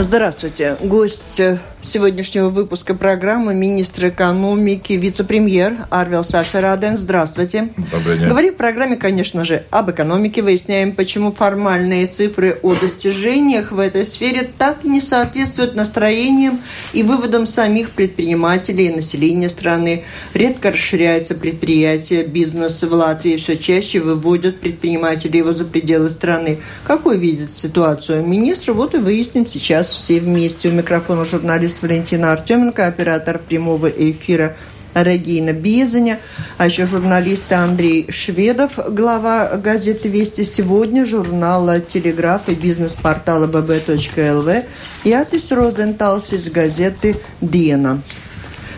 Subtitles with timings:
[0.00, 0.76] Здравствуйте.
[0.80, 1.40] Гость
[1.80, 6.96] сегодняшнего выпуска программы министр экономики, вице-премьер Арвел Саша Раден.
[6.96, 7.70] Здравствуйте.
[7.90, 8.28] Добрый день.
[8.28, 10.42] Говорим в программе, конечно же, об экономике.
[10.42, 16.60] Выясняем, почему формальные цифры о достижениях в этой сфере так не соответствуют настроениям
[16.92, 20.04] и выводам самих предпринимателей и населения страны.
[20.32, 26.58] Редко расширяются предприятия, бизнес в Латвии все чаще выводят предпринимателей его за пределы страны.
[26.84, 28.72] Какой видит ситуацию министр?
[28.72, 30.68] Вот и выясним сейчас все вместе.
[30.68, 34.56] У микрофона журналист Валентина Артеменко, оператор прямого эфира
[34.94, 36.18] Регина Безаня,
[36.56, 44.64] а еще журналисты Андрей Шведов, глава газеты «Вести сегодня», журнала «Телеграф» и бизнес-портала bb.lv
[45.04, 48.02] и Атис Розенталс из газеты «Диена».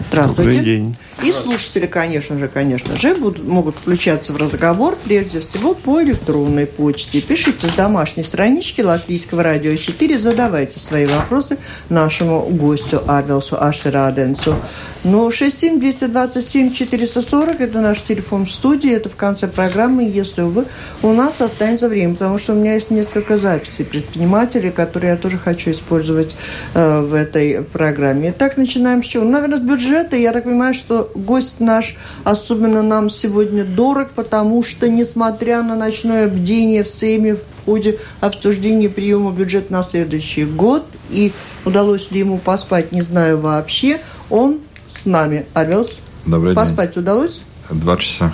[0.08, 0.50] Здравствуйте.
[0.50, 0.96] Добрый день.
[1.22, 6.66] И слушатели, конечно же, конечно же, будут, могут включаться в разговор, прежде всего, по электронной
[6.66, 7.20] почте.
[7.20, 11.58] Пишите с домашней странички Латвийского радио 4, задавайте свои вопросы
[11.90, 14.56] нашему гостю Арвелсу Ашераденсу.
[15.04, 20.66] Но 67-227-440– это наш телефон в студии, это в конце программы, если вы,
[21.02, 25.38] у нас останется время, потому что у меня есть несколько записей предпринимателей, которые я тоже
[25.38, 26.36] хочу использовать
[26.74, 28.30] э, в этой программе.
[28.30, 29.24] Итак, начинаем с чего?
[29.24, 30.16] Ну, наверное, с бюджета.
[30.16, 36.28] Я так понимаю, что гость наш особенно нам сегодня дорог, потому что, несмотря на ночное
[36.28, 41.32] бдение в Сейме в ходе обсуждения приема бюджета на следующий год, и
[41.64, 45.46] удалось ли ему поспать, не знаю вообще, он с нами.
[45.54, 45.98] Орвелс.
[46.26, 47.02] Добрый Поспать день.
[47.02, 47.42] удалось?
[47.70, 48.32] Два часа.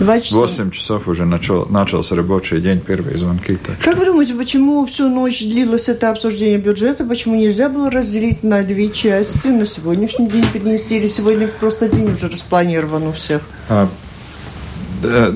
[0.00, 0.36] Два часа.
[0.36, 3.56] Восемь часов уже начал, начался рабочий день, первые звонки.
[3.56, 7.04] Так Как вы думаете, почему всю ночь длилось это обсуждение бюджета?
[7.04, 12.10] Почему нельзя было разделить на две части, на сегодняшний день перенести, или сегодня просто день
[12.12, 13.42] уже распланирован у всех?
[13.68, 13.88] А,
[15.02, 15.34] да,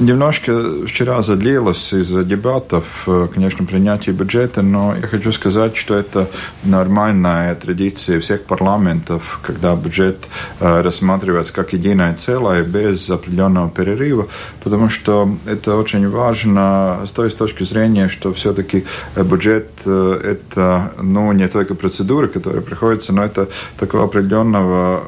[0.00, 6.28] немножко вчера задлилось из-за дебатов, э, конечно, принятия бюджета, но я хочу сказать, что это
[6.64, 10.28] нормальная традиция всех парламентов, когда бюджет
[10.60, 14.26] э, рассматривается как единое целое, без определенного перерыва,
[14.62, 18.84] потому что это очень важно с той точки зрения, что все-таки
[19.16, 25.02] бюджет э, это ну, не только процедура, которая приходится, но это такое определенного,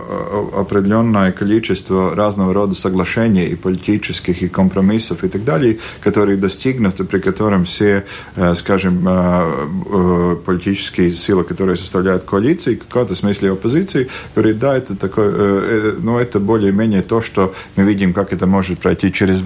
[0.57, 7.05] определенное количество разного рода соглашений и политических, и компромиссов компромиссов и так далее, которые достигнуты,
[7.05, 8.05] при котором все,
[8.37, 14.77] э, скажем, э, э, политические силы, которые составляют коалиции, в каком-то смысле оппозиции, говорят, да,
[14.77, 19.43] это такое, ну, это более-менее то, что мы видим, как это может пройти через,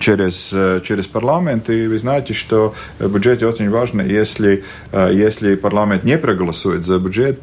[0.00, 0.54] через,
[0.84, 1.70] через парламент.
[1.70, 7.38] И вы знаете, что в бюджете очень важно, если, если парламент не проголосует за бюджет,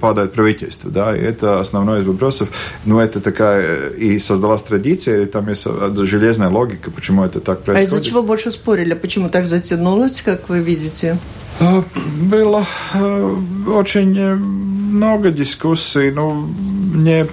[0.00, 0.90] падает правительство.
[0.90, 2.48] Да, и это основной из вопросов.
[2.84, 5.66] Ну, это такая и создалась традиция, и там есть
[6.06, 7.92] железная понятная логика, почему это так происходит.
[7.92, 8.94] А из-за чего больше спорили?
[8.94, 11.18] Почему так затянулось, как вы видите?
[11.60, 11.82] А,
[12.20, 13.34] было э,
[13.68, 16.10] очень э, много дискуссий.
[16.10, 16.48] Ну,
[16.94, 17.26] мне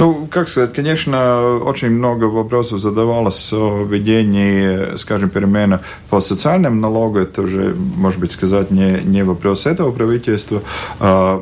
[0.00, 7.24] ну, как сказать, конечно, очень много вопросов задавалось о введении, скажем, перемена по социальным налогам.
[7.24, 10.62] Это уже, может быть, сказать, не, не вопрос этого правительства.
[11.00, 11.36] А,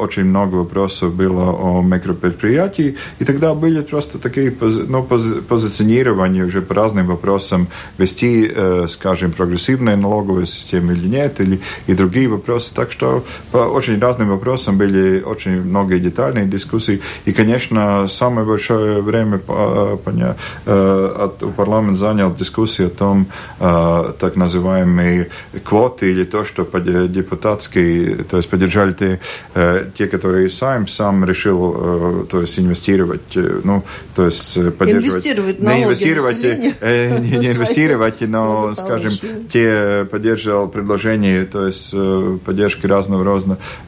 [0.00, 2.96] очень много вопросов было о микропредприятии.
[3.20, 7.68] И тогда были просто такие ну, пози, позиционирования уже по разным вопросам
[7.98, 12.74] вести, э, скажем, прогрессивные налоговые системы или нет, или и другие вопросы.
[12.74, 13.22] Так что
[13.52, 17.00] по очень разным вопросам были очень много детальных дискуссий.
[17.24, 23.26] И, конечно, самое большое время от парламент занял дискуссию о том,
[23.58, 25.30] так называемые
[25.64, 26.64] квоты или то, что
[27.08, 29.20] депутатские, то есть поддержали те,
[29.96, 33.82] те которые сам сам решил, то есть инвестировать, ну,
[34.14, 35.26] то есть поддерживать.
[35.26, 39.12] Инвестировать не инвестировать, не, не инвестировать, но, скажем,
[39.52, 41.94] те поддерживал предложения, то есть
[42.44, 43.40] поддержки разного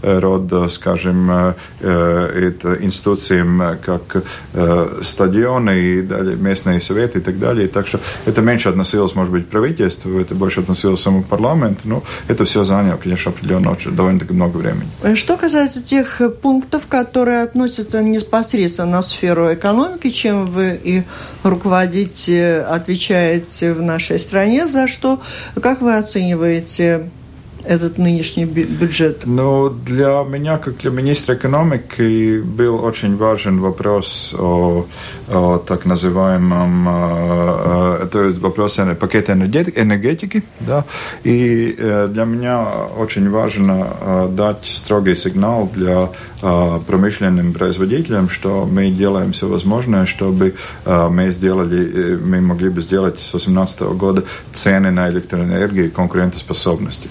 [0.03, 4.25] рода, скажем, это институциям, как
[4.55, 7.69] э, стадионы и далее, местные советы и так далее.
[7.69, 11.83] Так что это меньше относилось, может быть, правительству, это больше относилось самому парламенту.
[11.85, 14.89] Но это все заняло, конечно, определенно довольно-таки много времени.
[15.15, 21.03] Что касается тех пунктов, которые относятся непосредственно на сферу экономики, чем вы и
[21.45, 25.21] руководите, отвечаете в нашей стране, за что,
[25.63, 27.11] как вы оцениваете
[27.67, 29.23] этот нынешний бюджет?
[29.25, 34.87] Ну, для меня, как для министра экономики, был очень важен вопрос о,
[35.29, 40.85] о так называемом, э, то есть вопрос пакета энергетики, да,
[41.25, 42.67] и э, для меня
[42.99, 46.11] очень важно э, дать строгий сигнал для
[46.87, 50.55] промышленным производителям, что мы делаем все возможное, чтобы
[50.85, 54.23] мы сделали, мы могли бы сделать с 2018 года
[54.53, 57.09] цены на электроэнергию конкурентоспособности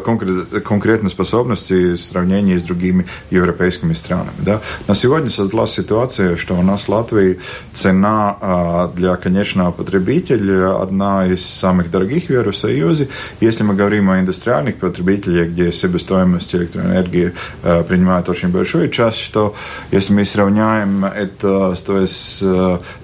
[0.00, 4.36] конкретной способности в сравнении с другими европейскими странами.
[4.38, 4.60] Да?
[4.86, 7.38] На сегодня создалась ситуация, что у нас в Латвии
[7.72, 13.08] цена для конечного потребителя одна из самых дорогих в Евросоюзе.
[13.40, 19.54] Если мы говорим о индустриальных потребителях, где себестоимость электроэнергии принимает очень большую часть, что
[19.90, 22.44] если мы сравняем это то есть,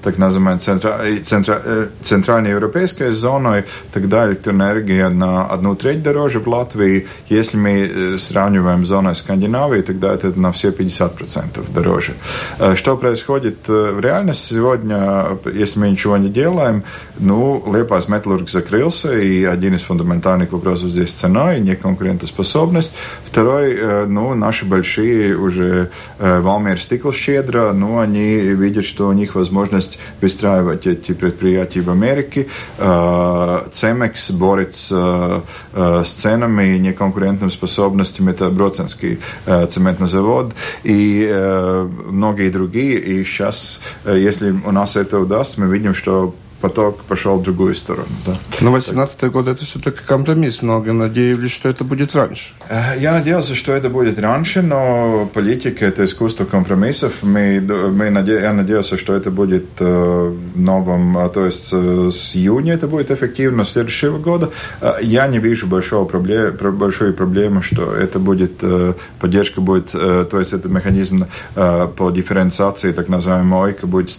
[0.02, 1.62] так называемой центра, центра,
[2.02, 6.73] центральной европейской зоной, тогда электроэнергия на одну треть дороже в Латвии.
[7.28, 12.14] Если мы сравниваем с зоной Скандинавии, тогда это на все 50% дороже.
[12.74, 16.82] Что происходит в реальности сегодня, если мы ничего не делаем?
[17.18, 22.94] Ну, Лепас металлург закрылся, и один из фундаментальных вопросов здесь цена и неконкурентоспособность.
[23.24, 30.86] Второй, ну, наши большие уже Валмер Стиклщедра, ну, они видят, что у них возможность выстраивать
[30.86, 32.46] эти предприятия в Америке.
[33.70, 35.42] Цемекс борется
[35.74, 38.30] с ценами и неконкурентными способностями.
[38.30, 39.18] Это Броценский
[39.68, 41.28] цементный завод и
[42.06, 42.98] многие другие.
[42.98, 46.34] И сейчас, если у нас это удастся, мы видим, что
[46.64, 48.06] поток пошел в другую сторону.
[48.26, 48.32] Да.
[48.60, 50.62] Но 18 год это все-таки компромисс.
[50.62, 52.54] Многие надеялись, что это будет раньше.
[52.70, 57.12] Э, я надеялся, что это будет раньше, но политика– это искусство компромиссов.
[57.22, 57.60] Мы,
[57.92, 62.74] мы наде, я надеялся, что это будет э, новым, а, то есть э, с июня
[62.74, 64.48] это будет эффективно следующего года.
[64.80, 70.24] Э, я не вижу большого проблем, большой проблемы, что это будет, э, поддержка будет, э,
[70.30, 71.26] то есть это механизм
[71.56, 74.10] э, по дифференциации, так называемый ОИКа, будет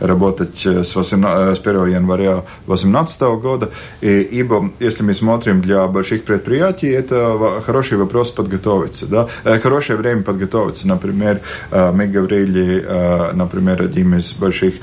[0.00, 3.70] работать э, с, 18, с 1 января 2018 года.
[4.00, 9.06] И, ибо, если мы смотрим для больших предприятий, это хороший вопрос подготовиться.
[9.06, 9.28] Да?
[9.58, 10.88] Хорошее время подготовиться.
[10.88, 11.40] Например,
[11.70, 12.84] мы говорили,
[13.32, 14.74] например, одним из больших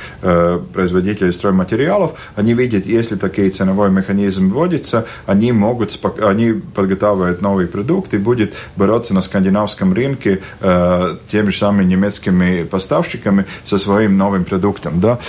[0.74, 8.14] производителей стройматериалов, они видят, если такие ценовой механизм вводится, они могут, они подготавливают новый продукт
[8.14, 15.00] и будет бороться на скандинавском рынке теми же самыми немецкими поставщиками со своим новым продуктом.
[15.00, 15.20] Да?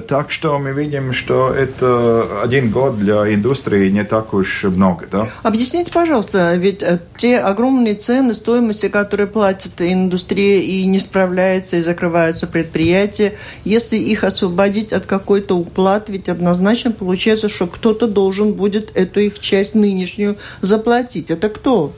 [0.00, 5.06] Так что мы видим, что это один год для индустрии не так уж много.
[5.10, 5.28] Да?
[5.42, 11.80] Объясните, пожалуйста, ведь э, те огромные цены, стоимости, которые платит индустрия и не справляется, и
[11.80, 13.34] закрываются предприятия,
[13.64, 19.38] если их освободить от какой-то уплаты, ведь однозначно получается, что кто-то должен будет эту их
[19.38, 21.30] часть нынешнюю заплатить.
[21.30, 21.92] Это кто?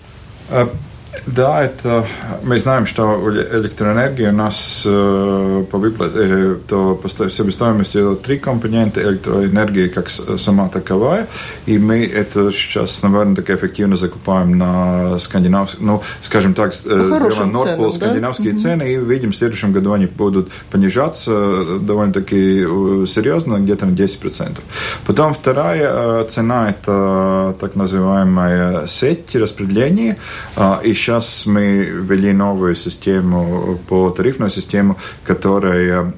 [1.27, 2.07] Да, это
[2.43, 9.03] мы знаем, что электроэнергия у нас э, по выплате, э, то по себестоимости три компонента
[9.03, 11.27] электроэнергии как сама таковая,
[11.67, 18.53] и мы это сейчас, наверное, так эффективно закупаем на скандинавские, ну, скажем так, Нордпол скандинавские
[18.53, 18.59] да?
[18.59, 22.65] цены, и видим, в следующем году они будут понижаться довольно-таки
[23.07, 24.59] серьезно, где-то на 10%.
[25.07, 30.17] Потом вторая цена– это так называемая сеть распределения,
[30.83, 36.15] и сейчас мы ввели новую систему по тарифную систему, которая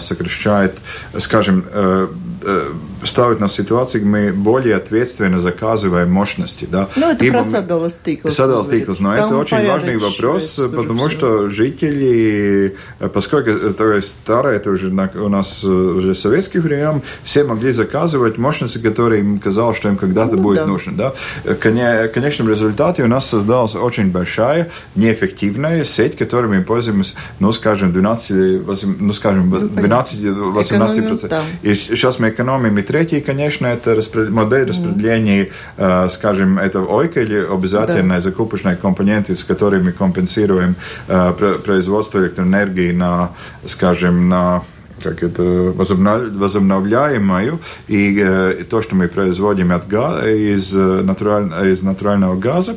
[0.00, 0.74] сокращает,
[1.18, 2.08] скажем, э,
[2.42, 2.72] э,
[3.04, 6.66] ставит нас в ситуацию, где мы более ответственно заказываем мощности.
[6.70, 6.88] Да?
[6.96, 8.34] Ну, это Ибо про садовость тыклс.
[8.34, 8.70] Садовость
[9.00, 12.76] но Там это очень важный вопрос, потому что жители,
[13.12, 19.20] поскольку это старое, это уже у нас уже советский время, все могли заказывать мощности, которые
[19.20, 20.66] им казалось, что им когда-то ну, будет да.
[20.66, 20.92] нужно.
[20.92, 21.12] Да?
[21.44, 27.92] В конечном результате у нас создалась очень большая, неэффективная сеть, которой мы пользуемся, ну, скажем,
[27.92, 31.42] 12, 8, ну, скажем, 12-18%.
[31.62, 32.78] И сейчас мы экономим.
[32.78, 34.30] И третий, конечно, это распред...
[34.30, 36.10] модель распределения, mm.
[36.10, 38.20] скажем, это ОЙКа или обязательные да.
[38.20, 40.76] закупочные компоненты, с которыми компенсируем
[41.08, 43.30] э, производство электроэнергии на,
[43.66, 44.62] скажем, на
[45.04, 52.36] как это возобновляемую, и э, то, что мы производим от газа, из, натураль, из натурального
[52.36, 52.76] газа.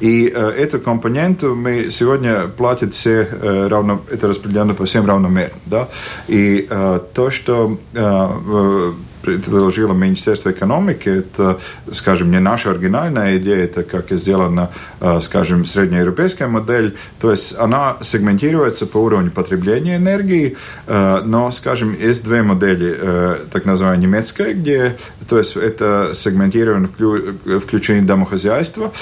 [0.00, 5.56] И э, эту компоненту мы сегодня платят все э, равно, это распределено по всем равномерно.
[5.66, 5.88] Да?
[6.28, 7.78] И э, то, что
[9.26, 11.58] предложило Министерство экономики, это,
[11.92, 14.70] скажем, не наша оригинальная идея, это как сделана,
[15.20, 20.56] скажем, среднеевропейская модель, то есть она сегментируется по уровню потребления энергии,
[20.86, 24.96] но, скажем, есть две модели, так называемая немецкая, где,
[25.28, 26.88] то есть это сегментировано
[27.60, 28.92] включение домохозяйства,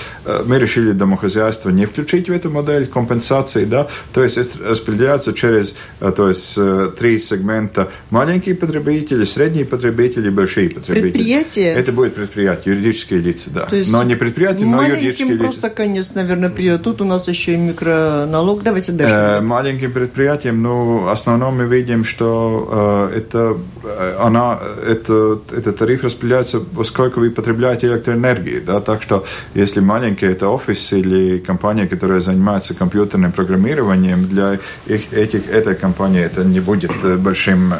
[0.47, 6.29] мы решили домохозяйство не включить в эту модель компенсации, да, то есть распределяется через, то
[6.29, 6.59] есть
[6.99, 11.11] три сегмента маленькие потребители, средние потребители, потребители, большие потребители.
[11.11, 11.73] Предприятия?
[11.73, 13.67] Это будет предприятие, юридические лица, да.
[13.67, 15.43] То есть но не предприятия, но юридические лица.
[15.43, 16.83] просто конец, наверное, придет.
[16.83, 18.63] Тут у нас еще и микроналог.
[18.63, 19.15] Давайте дальше.
[19.15, 25.79] Э, маленьким предприятиям, ну, в основном мы видим, что э, это, э, она, это, этот
[25.79, 31.87] тариф распределяется, сколько вы потребляете электроэнергии, да, так что если маленький это офис или компания,
[31.87, 37.73] которая занимается компьютерным программированием, для их, этих, этой компании это не будет э, большим,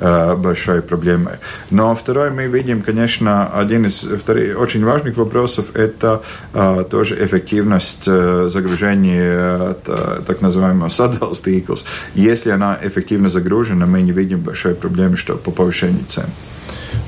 [0.00, 1.34] э, большой проблемой.
[1.70, 6.22] Но второе, мы видим, конечно, один из вторых, очень важных вопросов– это
[6.90, 9.74] тоже эффективность загружения
[10.26, 11.84] так называемого sadals tīkls.
[12.14, 16.26] Если она эффективно загружена, мы не видим большой проблемы что по повышению цен.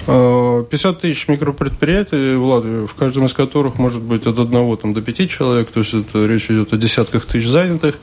[0.07, 5.03] 50 тысяч микропредприятий в Латвии, в каждом из которых может быть от одного там, до
[5.03, 7.97] пяти человек, то есть это речь идет о десятках тысяч занятых.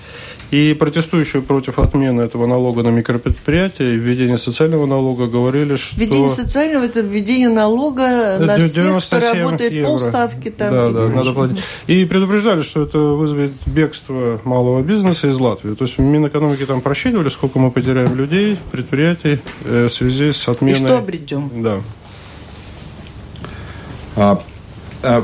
[0.49, 5.99] И протестующие против отмены этого налога на микропредприятия и введения социального налога говорили, что...
[5.99, 9.89] Введение социального– это введение налога на всех, кто работает евро.
[9.89, 10.49] полставки.
[10.49, 11.57] Там, да, да, надо платить.
[11.87, 15.73] И предупреждали, что это вызовет бегство малого бизнеса из Латвии.
[15.73, 20.79] То есть Минэкономики там просчитывали, сколько мы потеряем людей, предприятий э, в связи с отменой...
[20.79, 21.51] И что обретем.
[21.61, 21.79] Да.
[24.15, 24.41] А,
[25.03, 25.23] а,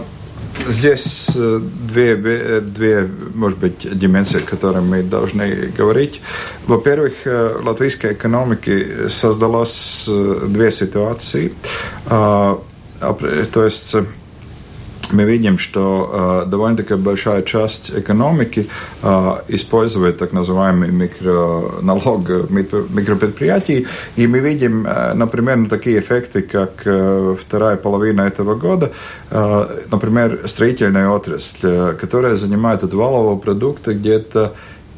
[0.67, 2.17] здесь э, две,
[2.61, 6.21] две, может быть, дименсии, о которых мы должны говорить.
[6.67, 11.53] Во-первых, э, латвийской экономике создалось э, две ситуации.
[12.07, 12.61] А,
[13.53, 13.95] то есть
[15.14, 18.68] мы видим, что э, довольно-таки большая часть экономики
[19.02, 27.36] э, использует так называемый микроналог микропредприятий, и мы видим, э, например, такие эффекты, как э,
[27.40, 28.92] вторая половина этого года,
[29.32, 34.54] э, например, строительная отрасль, которая занимает от валового продукта где-то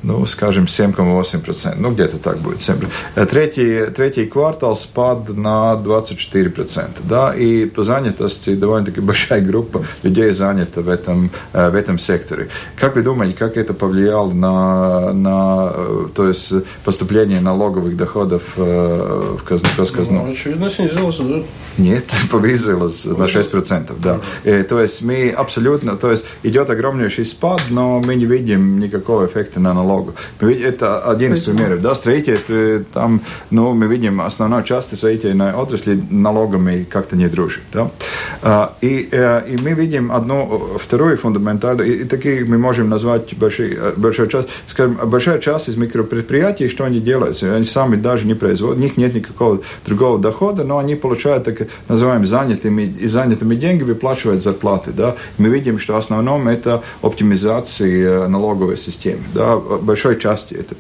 [0.06, 1.76] ну, скажем, 7,8%.
[1.78, 2.60] Ну, где-то так будет.
[2.60, 2.88] 7%.
[3.16, 6.90] Э, третий, третий квартал спад на 24%.
[7.10, 12.50] Да, и по занятости довольно-таки большая группа людей занята в этом, в этом секторе.
[12.80, 15.74] Как вы думаете, как это повлияло на, на
[16.16, 19.70] то есть поступление налоговых доходов в казну?
[19.76, 20.26] казну?
[20.26, 21.44] Ну, очевидно, снизилось, да?
[21.78, 23.94] Нет, повысилось на 6%.
[24.00, 24.20] Да.
[24.44, 29.26] И, то есть мы абсолютно, то есть идет огромнейший спад, но мы не видим никакого
[29.26, 30.14] эффекта на налог налогу.
[30.40, 31.82] Это один из примеров.
[31.82, 33.22] Да, строительство, там,
[33.52, 37.64] ну, мы видим, основная часть строительной отрасли налогами как-то не дружит.
[37.74, 38.72] Да?
[38.82, 44.28] И, и мы видим одну, вторую фундаментальную, и, такие мы можем назвать большие, э, большую
[44.28, 47.42] часть, скажем, большая часть из микропредприятий, что они делают?
[47.44, 51.68] Они сами даже не производят, у них нет никакого другого дохода, но они получают так
[51.88, 54.92] называемые занятыми, и занятыми деньги выплачивают зарплаты.
[54.92, 55.16] Да?
[55.38, 59.22] Мы видим, что в основном это оптимизация налоговой системы.
[59.34, 59.56] Да?
[59.86, 60.76] Большой части это.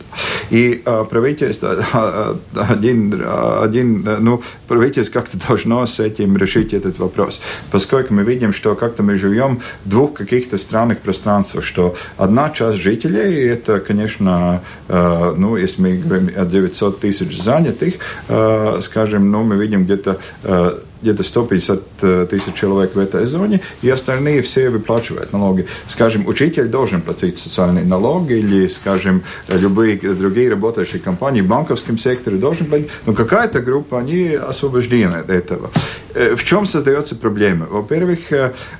[0.50, 3.24] И э, правительство, один,
[3.62, 9.04] один, ну, правительство как-то должно с этим решить этот вопрос, поскольку мы видим, что как-то
[9.04, 15.58] мы живем в двух каких-то странных пространствах, что одна часть жителей, это, конечно, э, ну,
[15.58, 17.96] если мы говорим о 900 тысяч занятых,
[18.28, 23.62] э, скажем, ну, мы видим где-то э, где-то 150 э, тысяч человек в этой зоне,
[23.84, 25.68] и остальные все выплачивают налоги.
[25.88, 32.38] Скажем, учитель должен платить социальные налоги, или, скажем, любые другие работающие компании в банковском секторе
[32.38, 35.70] должны платить, но какая-то группа, они освобождены от этого.
[36.16, 37.66] В чем создается проблема?
[37.70, 38.20] Во-первых,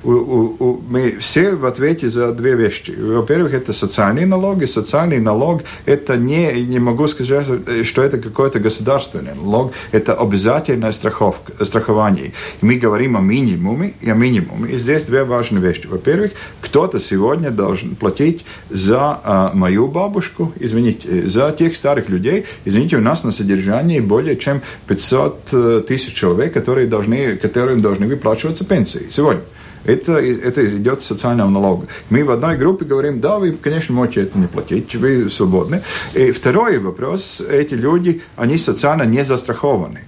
[0.02, 2.92] мы все в ответе за две вещи.
[2.98, 4.64] Во-первых, это социальные налоги.
[4.64, 7.46] Социальный налог– это не, не могу сказать,
[7.84, 12.15] что это какой-то государственный налог, это обязательная страховка, страхование.
[12.16, 14.72] И мы говорим о минимуме и о минимуме.
[14.72, 15.86] И здесь две важные вещи.
[15.86, 22.44] Во-первых, кто-то сегодня должен платить за а, мою бабушку, извините, за тех старых людей.
[22.64, 28.06] Извините, у нас на содержании более чем 500 э, тысяч человек, которые должны которым должны
[28.06, 29.42] выплачиваться пенсии сегодня.
[29.86, 31.86] Это, это идет социального налога.
[32.10, 35.82] Мы в одной группе говорим, да, вы, конечно, можете это не платить, вы свободны.
[36.14, 40.00] И второй вопрос, эти люди, они социально не застрахованы.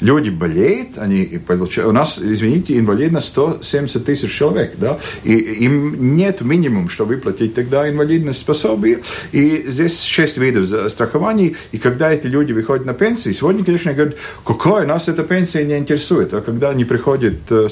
[0.00, 6.40] Люди болеют, они получают, у нас, извините, инвалидность 170 тысяч человек, да, и им нет
[6.42, 9.00] минимум, чтобы выплатить тогда инвалидность пособие.
[9.32, 14.16] И здесь шесть видов страхований, и когда эти люди выходят на пенсии, сегодня, конечно, говорят,
[14.44, 17.68] какой нас эта пенсия не интересует, а когда они приходят э,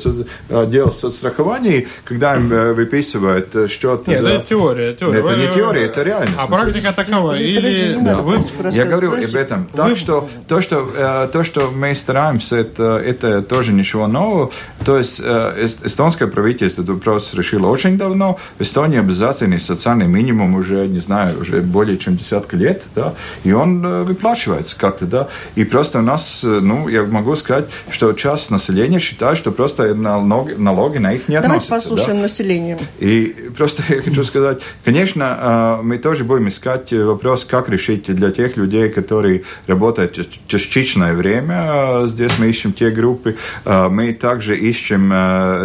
[0.69, 4.11] делать соцстрахование, страховании, когда им выписывают что-то...
[4.11, 4.29] Нет, за...
[4.29, 5.21] это теория, теория.
[5.21, 6.35] Это не теория, это реальность.
[6.39, 7.39] А практика такова?
[7.39, 7.99] Или...
[8.01, 8.19] Да.
[8.19, 8.45] Вы...
[8.71, 9.67] Я говорю об этом.
[9.73, 14.51] Так что то, что, то, что мы стараемся, это, это тоже ничего нового.
[14.85, 18.39] То есть эстонское правительство этот вопрос решило очень давно.
[18.59, 23.53] В Эстонии обязательный социальный минимум уже, не знаю, уже более чем десятка лет, да, и
[23.53, 25.29] он выплачивается как-то, да.
[25.55, 30.55] И просто у нас, ну, я могу сказать, что часть населения считает, что просто налоги,
[30.55, 31.71] налоги на их не относятся.
[31.71, 32.23] Давайте послушаем да?
[32.23, 32.79] население.
[33.01, 38.57] И просто я хочу сказать, конечно, мы тоже будем искать вопрос, как решить для тех
[38.57, 42.07] людей, которые работают частичное время.
[42.07, 43.37] Здесь мы ищем те группы.
[43.65, 45.13] Мы также ищем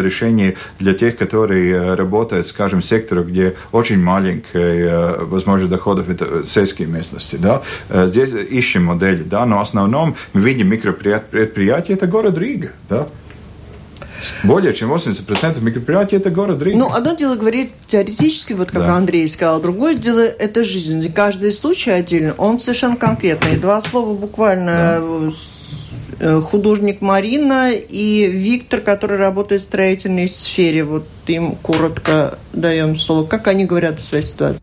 [0.02, 6.88] решение для тех, которые работают, скажем, в секторе, где очень маленькая возможность доходов, это сельские
[6.88, 7.36] местности.
[7.36, 7.62] Да?
[7.90, 12.72] Здесь ищем модели, да, но в основном мы видим микропредприятия, это город Рига.
[12.90, 13.08] Да?
[14.44, 16.78] Более чем 80% микропредприятий– это город Рига.
[16.78, 18.96] Ну, одно дело говорить теоретически, вот как да.
[18.96, 21.04] Андрей сказал, другое дело– это жизнь.
[21.04, 23.58] И каждый случай отдельно, он совершенно конкретный.
[23.58, 25.32] Два слова буквально да.
[26.20, 30.84] Э, художник Марина и Виктор, который работает в строительной сфере.
[30.84, 33.26] Вот им коротко даем слово.
[33.26, 34.62] Как они говорят о своей ситуации?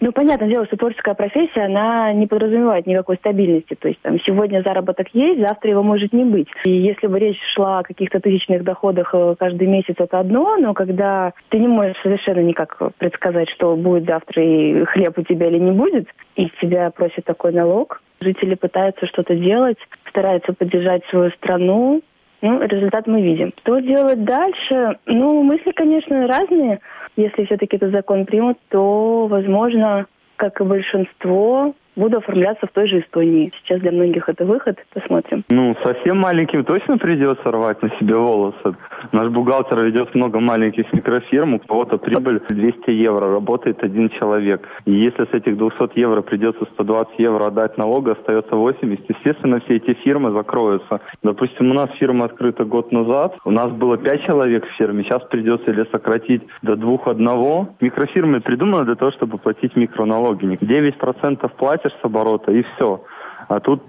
[0.00, 3.74] Ну, понятное дело, что творческая профессия, она не подразумевает никакой стабильности.
[3.74, 6.48] То есть там сегодня заработок есть, завтра его может не быть.
[6.64, 10.72] И если бы речь шла о каких-то тысячных доходах э, каждый месяц, это одно, но
[10.72, 15.58] когда ты не можешь совершенно никак предсказать, что будет завтра и хлеб у тебя или
[15.58, 19.78] не будет, и тебя просят такой налог, жители пытаются что-то делать,
[20.08, 22.02] стараются поддержать свою страну,
[22.40, 23.52] ну, результат мы видим.
[23.60, 24.98] Что делать дальше?
[25.06, 26.80] Ну, мысли, конечно, разные.
[27.16, 33.00] Если все-таки этот закон примут, то, возможно, как и большинство, буду оформляться в той же
[33.00, 33.52] Эстонии.
[33.58, 34.78] Сейчас для многих это выход.
[34.94, 35.44] Посмотрим.
[35.50, 38.76] Ну, совсем маленьким точно придется рвать на себе волосы.
[39.12, 44.66] Наш бухгалтер ведет много маленьких микрофирм, у кого-то прибыль 200 евро, работает один человек.
[44.84, 49.76] И если с этих 200 евро придется 120 евро отдать налога, остается 80, естественно, все
[49.76, 51.00] эти фирмы закроются.
[51.22, 55.22] Допустим, у нас фирма открыта год назад, у нас было 5 человек в фирме, сейчас
[55.24, 57.68] придется или сократить до двух-одного.
[57.80, 60.58] Микрофирмы придуманы для того, чтобы платить микроналоги.
[60.60, 63.02] 9% платят платишь с оборота и все.
[63.48, 63.82] А тут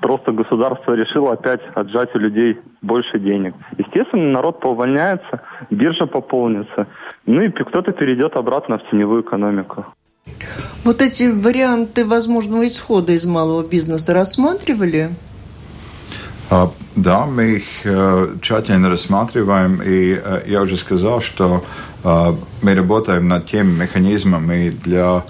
[0.00, 3.54] просто государство решило опять отжать у людей больше денег.
[3.76, 6.86] Естественно, народ поувольняется, биржа пополнится,
[7.26, 9.84] ну и кто-то перейдет обратно в теневую экономику.
[10.84, 15.10] Вот эти варианты возможного исхода из малого бизнеса рассматривали?
[16.94, 17.64] Да, мы их
[18.42, 21.64] тщательно рассматриваем, и я уже сказал, что
[22.04, 25.24] мы работаем над теми механизмами для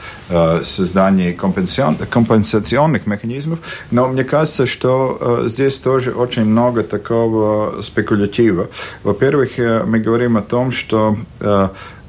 [0.65, 3.59] создания компенсационных механизмов,
[3.91, 8.69] но мне кажется, что здесь тоже очень много такого спекулятива.
[9.05, 11.17] Во-первых, мы говорим о том, что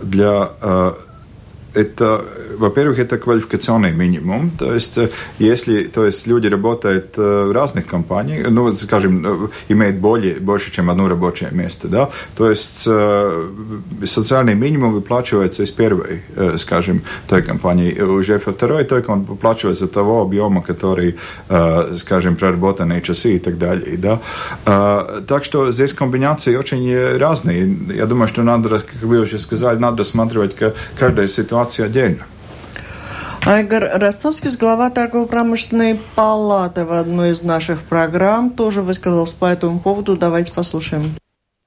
[0.02, 0.50] для
[1.74, 2.26] это,
[2.58, 4.52] во-первых, это квалификационный минимум.
[4.52, 9.48] То есть, э, если то есть люди работают э, в разных компаниях, ну, скажем, э,
[9.70, 12.88] имеют более, больше, чем одно рабочее место, да, то есть
[14.06, 16.22] социальный минимум выплачивается из первой,
[16.58, 18.02] скажем, той компании.
[18.02, 21.16] Уже во второй только он выплачивается того объема, который,
[21.98, 24.20] скажем, проработанные часы и так далее, да.
[25.28, 27.78] Так что здесь комбинации очень разные.
[27.96, 30.56] Я думаю, что надо, как вы уже сказали, надо рассматривать
[31.28, 32.26] ситуацию ситуация отдельно.
[33.46, 40.16] Айгор Ростовский, глава торгово-промышленной палаты в одной из наших программ, тоже высказался по этому поводу.
[40.16, 41.12] Давайте послушаем.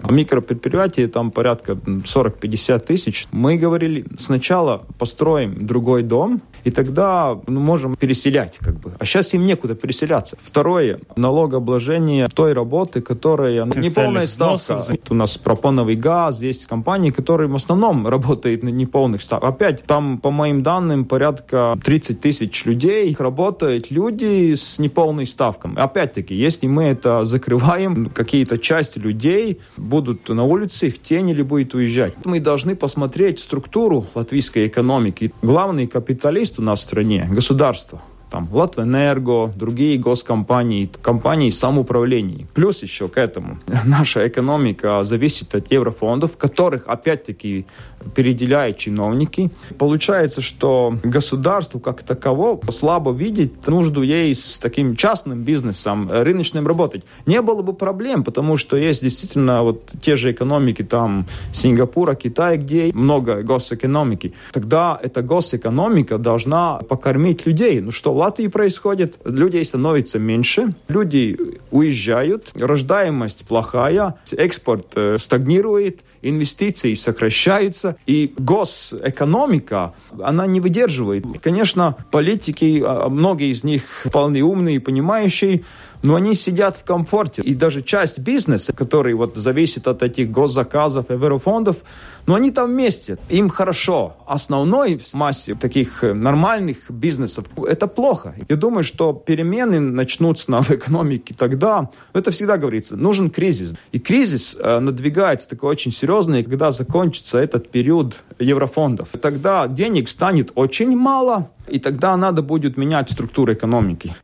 [0.09, 3.27] Микропредприятие там порядка 40-50 тысяч.
[3.31, 8.93] Мы говорили, сначала построим другой дом, и тогда ну, можем переселять как бы.
[8.99, 10.37] А сейчас им некуда переселяться.
[10.43, 14.83] Второе, налогообложение той работы, которая не полная ставка.
[15.09, 19.51] У нас пропоновый газ, есть компании, которые в основном работают на неполных ставках.
[19.51, 25.71] Опять, там, по моим данным, порядка 30 тысяч людей работают люди с неполной ставкой.
[25.77, 31.75] Опять-таки, если мы это закрываем, какие-то части людей будут на улице, в тени или будет
[31.75, 32.15] уезжать.
[32.25, 35.31] Мы должны посмотреть структуру латвийской экономики.
[35.43, 42.47] Главный капиталист у нас в стране, государство там Латвэнерго, другие госкомпании, компании самоуправления.
[42.55, 47.67] Плюс еще к этому наша экономика зависит от еврофондов, которых опять-таки
[48.15, 49.51] переделяют чиновники.
[49.79, 57.05] Получается, что государству как таково слабо видеть нужду ей с таким частным бизнесом, рыночным работать.
[57.27, 62.57] Не было бы проблем, потому что есть действительно вот те же экономики там Сингапура, Китая,
[62.57, 64.35] где много госэкономики.
[64.53, 67.81] Тогда эта госэкономика должна покормить людей.
[67.81, 69.19] Ну что, Латвии происходит.
[69.25, 71.39] Людей становится меньше, люди
[71.71, 81.25] уезжают, рождаемость плохая, экспорт э, стагнирует, инвестиции сокращаются, и госэкономика, она не выдерживает.
[81.41, 85.63] Конечно, политики, а, многие из них вполне умные и понимающие,
[86.07, 87.43] но они сидят в комфорте.
[87.43, 91.79] И даже часть бизнеса, который вот зависит от этих госзаказов, еврофондов,
[92.27, 94.17] но они там вместе, им хорошо.
[94.25, 98.37] Основной массе таких э, нормальных бизнесов это плохо.
[98.49, 103.75] Я думаю, что перемены начнутся на экономике тогда, это всегда говорится, нужен кризис.
[103.91, 109.09] И кризис э, надвигается такой очень серьезный, когда закончится этот период еврофондов.
[109.21, 114.15] Тогда денег станет очень мало, и тогда надо будет менять структуру экономики.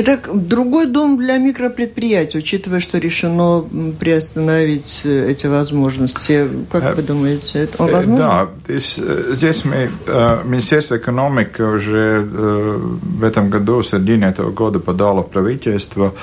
[0.00, 3.64] Итак, другой дом для микропредприятий, учитывая, что решено
[3.98, 6.48] приостановить э, эти возможности.
[6.70, 8.16] Как э, вы думаете, это э, возможно?
[8.16, 9.90] Да, здесь, здесь мы,
[10.44, 16.14] Министерство экономики уже в этом году, в середине этого года, подало правительство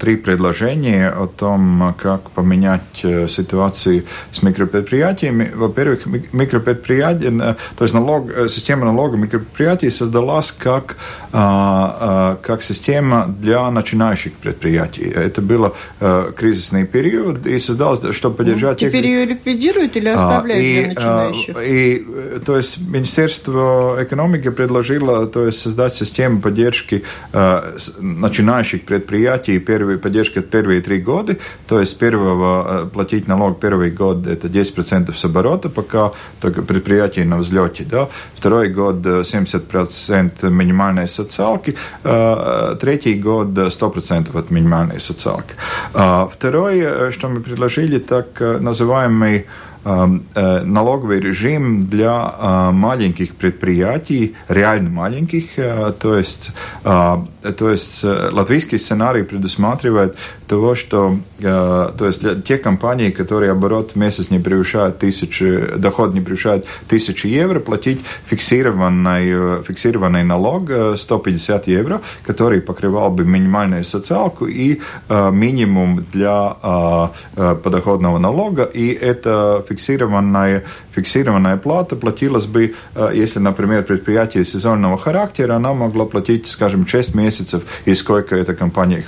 [0.00, 5.52] три предложения о том, как поменять ситуацию с микропредприятиями.
[5.54, 10.96] Во-первых, микропредприятия, то есть налог, система налога микропредприятий создалась как,
[11.30, 15.04] как система система для начинающих предприятий.
[15.04, 18.82] Это был э, кризисный период и создалось, чтобы поддержать...
[18.82, 21.56] Ну, теперь ее ликвидируют или а, оставляют и, для начинающих?
[21.62, 27.02] И, и, то есть Министерство экономики предложило то есть, создать систему поддержки
[27.32, 33.60] э, начинающих предприятий, первые, поддержки от первые три года, то есть первого э, платить налог
[33.60, 40.32] первый год это 10% с оборота, пока только предприятие на взлете, да, второй год 70%
[40.42, 45.54] э, минимальной социалки, э, третий год 100% от минимальной социалки.
[45.94, 49.46] А, второе, что мы предложили, так называемый
[49.84, 58.78] Э, налоговый режим для э, маленьких предприятий, реально маленьких, э, то есть, то есть латвийский
[58.78, 60.16] сценарий предусматривает
[60.46, 66.14] того, что то есть для тех компаний, которые оборот в месяц не превышает тысячи, доход
[66.14, 74.46] не превышает тысячи евро, платить фиксированный, фиксированный налог 150 евро, который покрывал бы минимальную социалку
[74.46, 83.82] и минимум для подоходного налога, и это фиксированная, фиксированная плата платилась бы, э, если, например,
[83.82, 89.04] предприятие сезонного характера, она могла платить, скажем, 6 месяцев, и сколько эта компания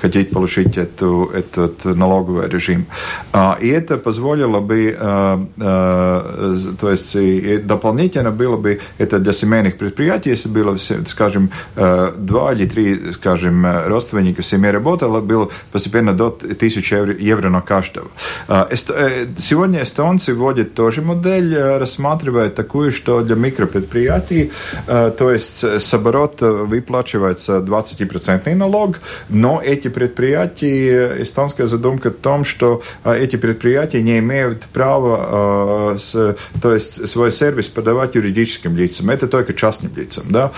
[0.00, 2.86] хотит получить эту, этот налоговый режим.
[3.60, 4.96] И это позволило бы,
[5.56, 13.12] то есть дополнительно было бы это для семейных предприятий, если было, скажем, два или три,
[13.12, 18.08] скажем, родственника в семье работало, было постепенно до 1000 евро на каждого.
[19.38, 24.50] Сегодня эстонцы вводят тоже модель, рассматривая такую, что для микропредприятий,
[24.86, 32.82] то есть с оборота выплачивается 20% налог, но эти предприятия, эстонская задумка в том, что
[33.04, 35.96] э, эти предприятия не имеют права,
[36.62, 40.52] то есть свой сервис подавать юридическим лицам, это только частным лицам, да,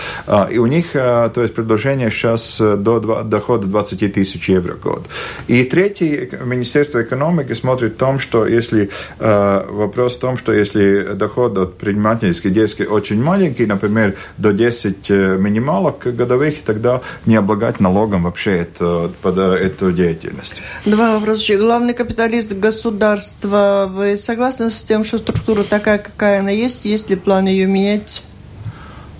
[0.51, 5.07] и у них, то есть предложение сейчас до дохода 20 тысяч евро в год.
[5.47, 11.13] И третий, Министерство экономики смотрит в том, что если Э, вопрос в том, что если
[11.13, 17.79] доход от предпринимательской деятельности очень маленький, например, до 10 э, минималок годовых, тогда не облагать
[17.79, 19.37] налогом вообще это, под
[19.79, 20.61] эту деятельность.
[20.85, 21.57] Два вопроса.
[21.57, 23.89] Главный капиталист государства.
[23.89, 26.85] Вы согласны с тем, что структура такая, какая она есть?
[26.85, 28.23] Есть ли план ее менять?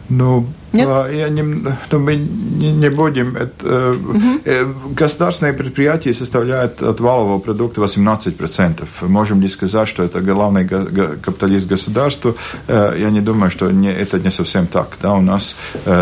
[0.09, 0.87] Ну, нет?
[0.87, 3.35] А, я не, ну, мы не, не будем.
[3.35, 4.93] Это, угу.
[4.95, 8.85] Государственные предприятия составляют от валового продукта 18%.
[9.01, 12.35] Можем ли сказать, что это главный капиталист государства?
[12.67, 14.97] Э, я не думаю, что не, это не совсем так.
[15.01, 15.13] Да?
[15.13, 15.55] У нас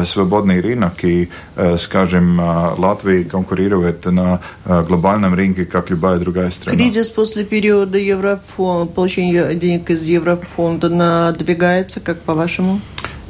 [0.05, 1.29] свободный рынок, и,
[1.77, 2.39] скажем,
[2.77, 6.77] Латвия конкурирует на глобальном рынке, как любая другая страна.
[6.77, 12.81] Кризис после периода еврофонда, получения денег из еврофонда надвигается, как по-вашему?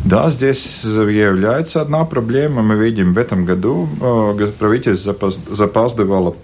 [0.05, 2.61] Да, здесь является одна проблема.
[2.61, 6.35] Мы видим в этом году э, правительство запаздывало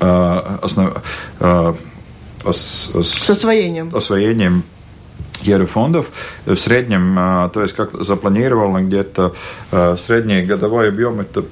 [0.00, 0.94] э, основ,
[1.40, 1.74] э,
[2.44, 3.90] ос, ос, с освоением.
[3.94, 4.62] освоением
[5.42, 6.06] еврофондов.
[6.44, 7.14] В среднем,
[7.52, 9.34] то есть как запланировано, где-то
[9.98, 11.44] средний годовой объем это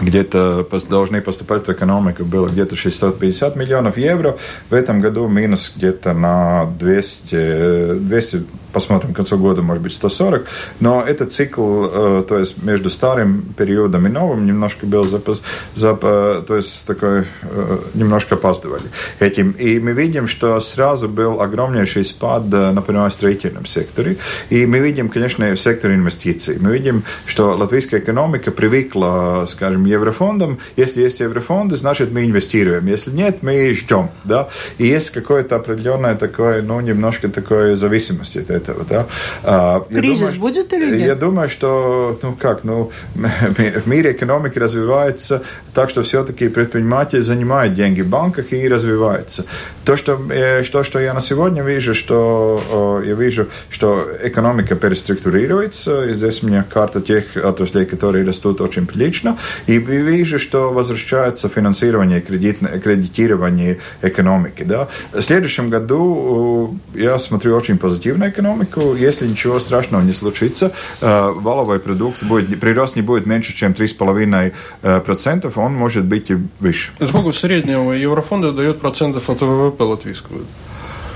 [0.00, 4.36] где-то должны поступать в экономику было где-то 650 миллионов евро.
[4.70, 10.46] В этом году минус где-то на 200, 200 посмотрим к концу года, может быть, 140.
[10.80, 15.42] Но этот цикл, э, то есть между старым периодом и новым, немножко был запас,
[15.74, 18.84] зап, э, то есть такой э, немножко опаздывали
[19.20, 19.52] этим.
[19.52, 24.16] И мы видим, что сразу был огромнейший спад, например, в строительном секторе.
[24.50, 26.58] И мы видим, конечно, в секторе инвестиций.
[26.60, 30.58] Мы видим, что латвийская экономика привыкла, скажем, еврофондам.
[30.76, 32.86] Если есть еврофонды, значит, мы инвестируем.
[32.86, 34.10] Если нет, мы ждем.
[34.24, 34.48] Да?
[34.78, 38.84] И есть какое-то определенное такое, ну, немножко такое зависимость от этого.
[38.88, 39.06] Да?
[39.42, 41.06] А, Кризис думаю, будет или нет?
[41.06, 45.42] Я думаю, что, ну как, ну, в мире экономики развивается
[45.74, 49.44] так, что все-таки предприниматели занимают деньги в банках и развиваются.
[49.84, 56.06] То, что, э, то, что я на сегодня вижу, что я вижу, что экономика переструктурируется,
[56.06, 61.48] и здесь у меня карта тех отраслей, которые растут очень прилично, и вижу, что возвращается
[61.48, 64.64] финансирование, кредитное, кредитирование экономики.
[64.64, 64.88] Да.
[65.12, 72.22] В следующем году я смотрю очень позитивно экономику, если ничего страшного не случится, валовой продукт
[72.22, 76.92] будет, прирост не будет меньше, чем 3,5%, он может быть и выше.
[77.02, 80.38] Сколько среднего еврофонда дает процентов от ВВП латвийского?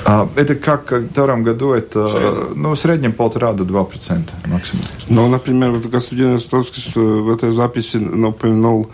[0.05, 4.33] А, это как в втором году, это в ну, в среднем полтора до два процента
[4.47, 4.85] максимум.
[5.09, 8.91] Ну, например, вот господин Ростовский в этой записи упомянул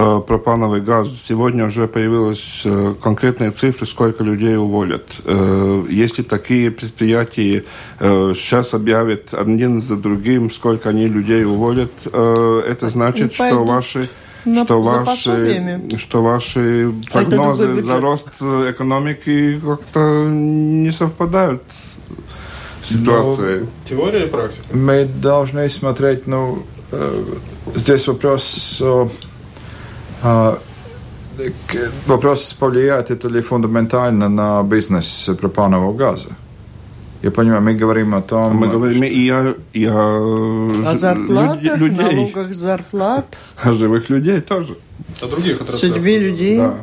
[0.00, 1.10] Э, пропановый газ.
[1.20, 5.02] Сегодня уже появились э, конкретные цифры, сколько людей уволят.
[5.24, 7.64] Э, если такие предприятия
[7.98, 14.08] сейчас объявят один за другим, сколько они людей уволят, это значит, что ваши
[14.44, 21.62] что ваши, что ваши прогнозы за рост экономики как-то не совпадают
[22.82, 23.60] с ситуацией.
[23.60, 24.64] Ну, теория и практика.
[24.72, 26.64] Мы должны смотреть, ну,
[27.74, 28.82] здесь вопрос
[30.22, 30.58] а,
[32.06, 36.30] вопрос, повлияет это ли фундаментально на бизнес пропанового газа?
[37.22, 38.56] Я понимаю, мы говорим о том...
[38.56, 41.90] Мы говорим и о, и о, о зарплатах, людей.
[41.90, 43.36] налогах зарплат.
[43.62, 44.76] О живых людей тоже.
[45.20, 45.94] О других отраслях.
[45.94, 46.58] Судьбе людей.
[46.58, 46.76] Да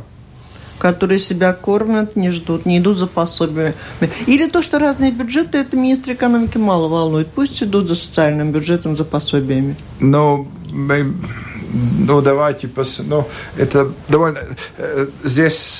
[0.77, 3.73] которые себя кормят, не ждут, не идут за пособиями.
[4.27, 7.27] Или то, что разные бюджеты, это министр экономики мало волнует.
[7.27, 9.75] Пусть идут за социальным бюджетом, за пособиями.
[9.99, 11.13] Но мы
[11.75, 13.01] ну, давайте, пос...
[13.05, 14.39] ну, это довольно...
[14.77, 15.77] Э, здесь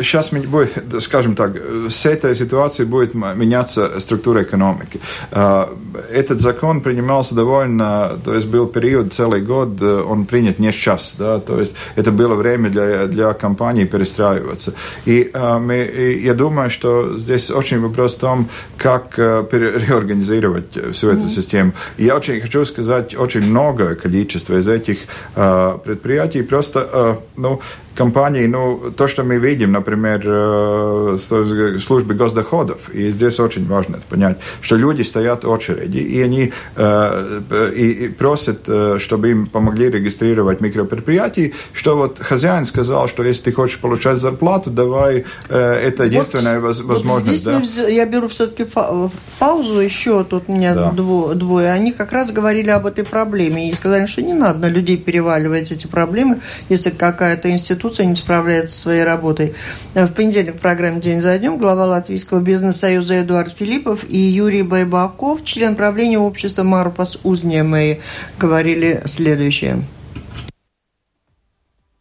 [0.00, 1.56] сейчас э, будет, скажем так,
[1.88, 5.00] с этой ситуацией будет меняться структура экономики.
[5.30, 5.66] Э,
[6.12, 11.38] этот закон принимался довольно, то есть был период, целый год, он принят не сейчас, да,
[11.38, 14.74] то есть это было время для, для компаний перестраиваться.
[15.06, 21.28] И мы, я думаю, что здесь очень вопрос в том, как реорганизировать всю эту mm-hmm.
[21.28, 21.72] систему.
[21.98, 26.42] Я очень хочу сказать, очень многое количество из этих этих э, предприятий.
[26.42, 27.60] Просто, э, ну,
[27.96, 31.18] компаний, ну, то, что мы видим, например, э,
[31.80, 36.52] службы госдоходов, и здесь очень важно это понять, что люди стоят в очереди, и они
[36.76, 37.40] э,
[37.74, 43.44] и, и просят, э, чтобы им помогли регистрировать микропредприятия, что вот хозяин сказал, что если
[43.44, 47.46] ты хочешь получать зарплату, давай, это единственная вот, возможность.
[47.46, 47.88] Вот здесь да?
[47.88, 48.66] я беру все-таки
[49.38, 50.90] паузу еще, тут у меня да.
[50.90, 54.96] двое, они как раз говорили об этой проблеме, и сказали, что не надо на людей
[54.96, 59.54] переваливать эти проблемы, если какая-то институция институция не справляется со своей работой.
[59.94, 65.44] В понедельник в программе «День за днем» глава Латвийского бизнес-союза Эдуард Филиппов и Юрий Байбаков,
[65.44, 68.00] член правления общества «Марупас Узнемэй»,
[68.38, 69.84] говорили следующее–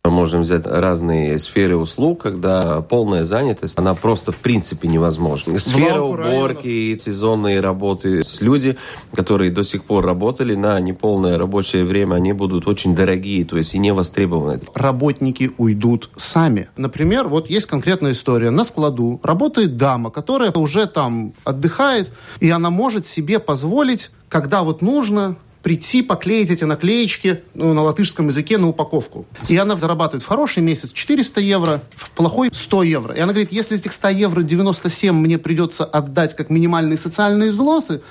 [0.09, 5.57] можем взять разные сферы услуг, когда полная занятость, она просто в принципе невозможна.
[5.57, 7.01] Сфера уборки, районов.
[7.01, 8.21] сезонные работы.
[8.39, 8.77] Люди,
[9.13, 13.73] которые до сих пор работали на неполное рабочее время, они будут очень дорогие, то есть
[13.73, 14.61] и не востребованы.
[14.73, 16.69] Работники уйдут сами.
[16.77, 18.51] Например, вот есть конкретная история.
[18.51, 24.81] На складу работает дама, которая уже там отдыхает, и она может себе позволить когда вот
[24.81, 29.25] нужно, прийти, поклеить эти наклеечки ну, на латышском языке на упаковку.
[29.47, 33.15] И она зарабатывает в хороший месяц 400 евро, в плохой 100 евро.
[33.15, 37.51] И она говорит, если из этих 100 евро 97 мне придется отдать как минимальные социальные
[37.51, 38.03] взносы,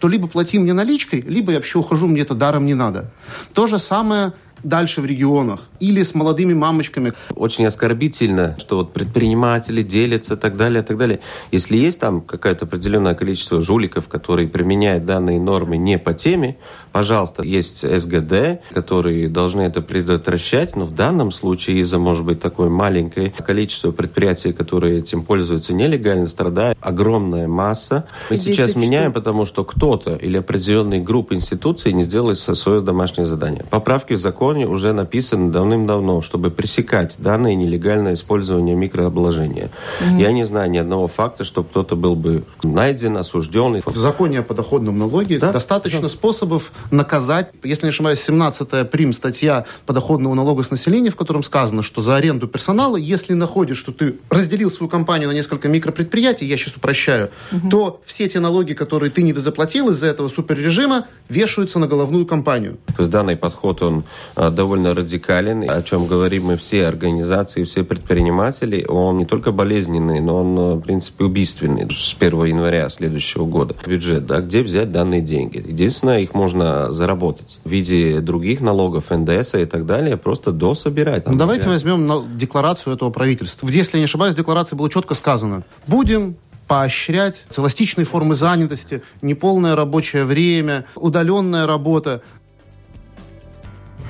[0.00, 3.10] то либо плати мне наличкой, либо я вообще ухожу, мне это даром не надо.
[3.54, 7.12] То же самое дальше в регионах или с молодыми мамочками.
[7.34, 11.20] Очень оскорбительно, что вот предприниматели делятся и так далее, и так далее.
[11.52, 16.56] Если есть там какое-то определенное количество жуликов, которые применяют данные нормы не по теме,
[16.92, 22.68] пожалуйста, есть СГД, которые должны это предотвращать, но в данном случае из-за, может быть, такое
[22.68, 28.06] маленькое количество предприятий, которые этим пользуются нелегально, страдает огромная масса.
[28.30, 33.64] Мы сейчас меняем, потому что кто-то или определенные группы институций не сделали свое домашнее задание.
[33.70, 39.70] Поправки в закон законе уже написано давным-давно, чтобы пресекать данное нелегальное использование микрообложения.
[40.00, 40.20] Mm-hmm.
[40.20, 43.82] Я не знаю ни одного факта, что кто-то был бы найден, осужден.
[43.84, 45.52] В законе о подоходном налоге да?
[45.52, 46.08] достаточно да.
[46.08, 47.50] способов наказать.
[47.62, 52.16] Если не ошибаюсь, 17 прим статья подоходного налога с населения, в котором сказано, что за
[52.16, 57.28] аренду персонала, если находишь, что ты разделил свою компанию на несколько микропредприятий, я сейчас упрощаю,
[57.52, 57.68] угу.
[57.68, 62.78] то все те налоги, которые ты недозаплатил из-за этого суперрежима, вешаются на головную компанию.
[62.86, 64.04] То есть данный подход, он
[64.50, 70.36] довольно радикален, о чем говорим мы все организации, все предприниматели, он не только болезненный, но
[70.42, 73.74] он, а, в принципе, убийственный с 1 января следующего года.
[73.86, 75.58] Бюджет, да, где взять данные деньги?
[75.58, 81.26] Единственное, их можно заработать в виде других налогов, НДС и так далее, просто дособирать.
[81.26, 83.68] Ну, давайте возьмем декларацию этого правительства.
[83.68, 86.36] Если не ошибаюсь, в декларации было четко сказано, будем
[86.68, 92.22] поощрять эластичные формы занятости, неполное рабочее время, удаленная работа.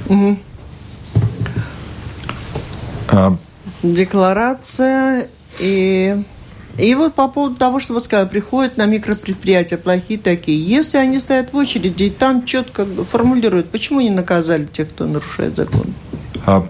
[0.07, 0.37] Угу.
[3.09, 3.37] А...
[3.83, 6.23] Декларация и...
[6.77, 10.65] И вот по поводу того, что вы сказали, приходят на микропредприятия плохие такие.
[10.65, 15.57] Если они стоят в очереди, и там четко формулируют, почему не наказали тех, кто нарушает
[15.57, 15.93] закон?
[16.47, 16.65] А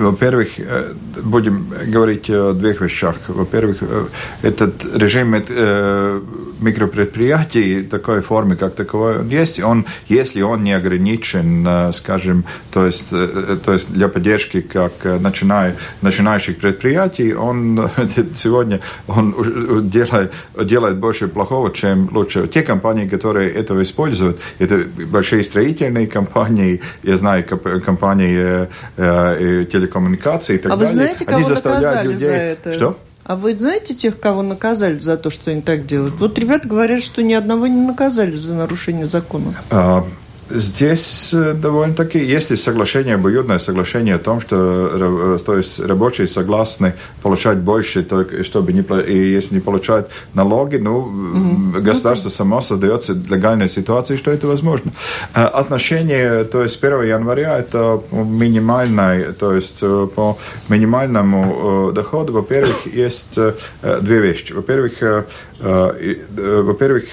[0.00, 3.16] во-первых, э, будем говорить о двух вещах.
[3.28, 4.06] Во-первых, э,
[4.40, 6.20] этот режим э,
[6.60, 9.60] микропредприятий такой формы, как таковой, он есть.
[9.60, 16.58] Он, если он не ограничен, скажем, то есть, то есть для поддержки как начиная, начинающих
[16.58, 17.90] предприятий, он
[18.36, 22.48] сегодня он делает, делает больше плохого, чем лучше.
[22.48, 30.58] Те компании, которые этого используют, это большие строительные компании, я знаю, компании телекоммуникации, телекоммуникации и
[30.58, 30.86] так а далее.
[30.86, 32.28] Вы знаете, кого они заставляют людей...
[32.28, 32.72] За это?
[32.72, 32.98] Что?
[33.30, 36.16] А вы знаете тех, кого наказали за то, что они так делают?
[36.18, 39.54] Вот ребята говорят, что ни одного не наказали за нарушение закона.
[39.70, 40.04] А,
[40.50, 46.94] Здесь э, довольно-таки, если соглашение, обоюдное соглашение о том, что э, то есть рабочие согласны
[47.22, 51.80] получать больше, то, чтобы не, и если не получать налоги, ну, mm-hmm.
[51.80, 54.90] государство само создается легальная ситуация, что это возможно.
[55.34, 60.36] Э, отношение, то есть 1 января это минимальное, то есть по
[60.68, 63.38] минимальному доходу, во-первых, есть
[63.82, 64.52] две вещи.
[64.52, 64.92] Во-первых,
[65.60, 67.04] во-первых,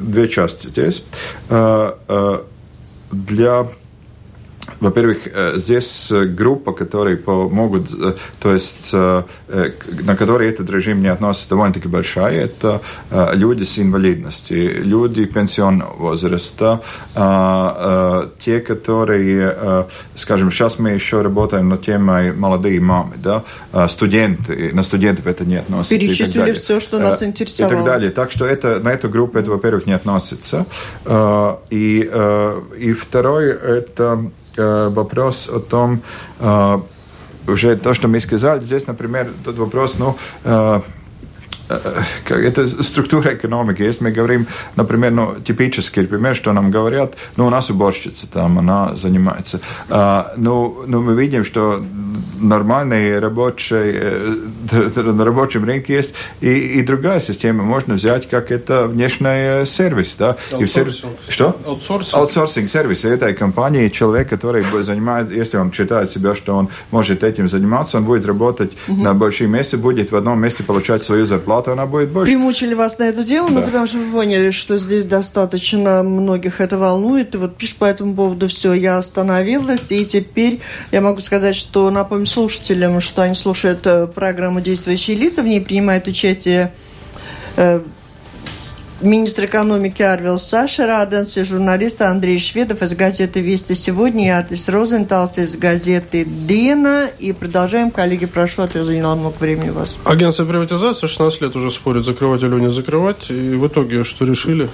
[0.00, 1.04] две части здесь
[3.12, 3.66] для
[4.80, 11.08] во-первых, э, здесь э, группа, которые помогут, э, то есть на которые этот режим не
[11.08, 12.44] относится, довольно-таки большая.
[12.44, 12.80] Это
[13.34, 16.80] люди с инвалидностью, люди пенсионного возраста,
[18.40, 23.44] те, которые, скажем, сейчас мы еще работаем над темой молодые мамы, да,
[23.88, 25.98] студенты, на студентов это не относится.
[25.98, 27.72] Перечислили все, что нас интересовало.
[27.72, 28.10] И так далее.
[28.10, 30.66] Так что это, на эту группу это, во-первых, не относится.
[31.70, 32.10] И,
[32.78, 36.00] и второе, это вопрос о том,
[36.40, 36.78] э,
[37.46, 40.80] уже то, что мы сказали, здесь, например, тот вопрос, ну, э,
[42.28, 43.82] это структура экономики.
[43.82, 48.58] Если мы говорим, например, ну, типический пример, что нам говорят, ну, у нас уборщица там,
[48.58, 49.60] она занимается.
[49.88, 51.82] А, ну, ну, мы видим, что
[52.42, 53.92] нормальный рабочий,
[55.12, 57.62] на рабочем рынке есть и, и другая система.
[57.62, 60.16] Можно взять как это внешний сервис.
[60.18, 60.36] Да?
[60.58, 60.86] И все,
[61.28, 61.56] что?
[61.66, 62.14] Аутсорсинг.
[62.14, 63.88] Аутсорсинг сервис этой компании.
[63.88, 68.72] Человек, который занимает, если он считает себя, что он может этим заниматься, он будет работать
[68.88, 69.02] угу.
[69.02, 72.32] на большом месте, будет в одном месте получать свою зарплату зарплата, она будет больше.
[72.32, 73.54] Примучили вас на эту тему, да.
[73.54, 77.34] ну, потому что вы поняли, что здесь достаточно многих это волнует.
[77.34, 79.90] И вот пишет по этому поводу все, я остановилась.
[79.90, 85.42] И теперь я могу сказать, что напомню слушателям, что они слушают э, программу «Действующие лица»,
[85.42, 86.72] в ней принимает участие
[87.56, 87.80] э,
[89.02, 94.68] министр экономики Арвил Саша Раденс и журналист Андрей Шведов из газеты «Вести сегодня» и Атис
[94.68, 97.10] Розенталс из газеты «Дена».
[97.18, 97.90] И продолжаем.
[97.90, 99.96] Коллеги, прошу, а то я заняла много времени у вас.
[100.04, 103.30] Агентство приватизации 16 лет уже спорит, закрывать или не закрывать.
[103.30, 104.68] И в итоге что решили?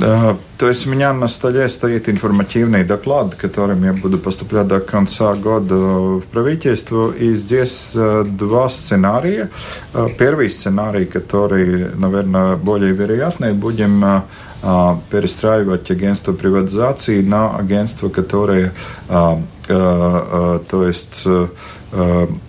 [0.00, 4.80] А, то есть у меня на столе стоит информативный доклад, которым я буду поступлять до
[4.80, 7.12] конца года в правительство.
[7.12, 9.50] И здесь э, два сценария.
[9.92, 14.20] Э, первый сценарий, который, наверное, более вероятный, будем э,
[15.10, 18.72] перестраивать агентство приватизации на агентство, которое,
[19.08, 21.48] то есть Э,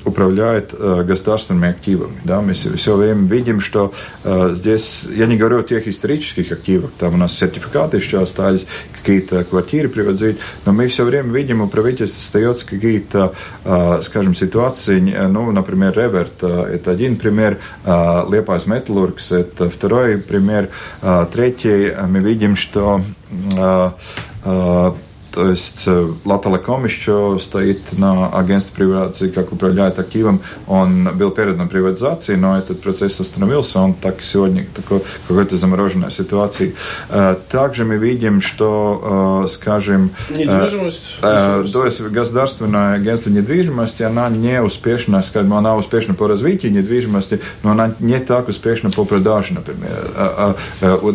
[0.05, 2.15] управляет э, государственными активами.
[2.23, 2.41] Да?
[2.41, 7.15] Мы все время видим, что э, здесь, я не говорю о тех исторических активах, там
[7.15, 12.21] у нас сертификаты еще остались, какие-то квартиры привозить, но мы все время видим, у правительства
[12.21, 13.33] остается какие-то,
[14.01, 20.69] скажем, ситуации, ну, например, Reverta, это один пример, Liepājas Metalurgs, это второй пример,
[21.33, 23.01] третий, мы видим, что
[25.33, 25.87] то есть
[26.25, 30.41] Латалеком еще стоит на агентстве приватизации, как управляет активом.
[30.67, 33.79] Он был передан приватизации, но этот процесс остановился.
[33.79, 36.75] Он так сегодня такой какой-то замороженной ситуации.
[37.49, 45.53] Также мы видим, что, скажем, недвижимость, то есть государственное агентство недвижимости, она не успешна, скажем,
[45.53, 50.55] она успешна по развитию недвижимости, но она не так успешна по продаже, например,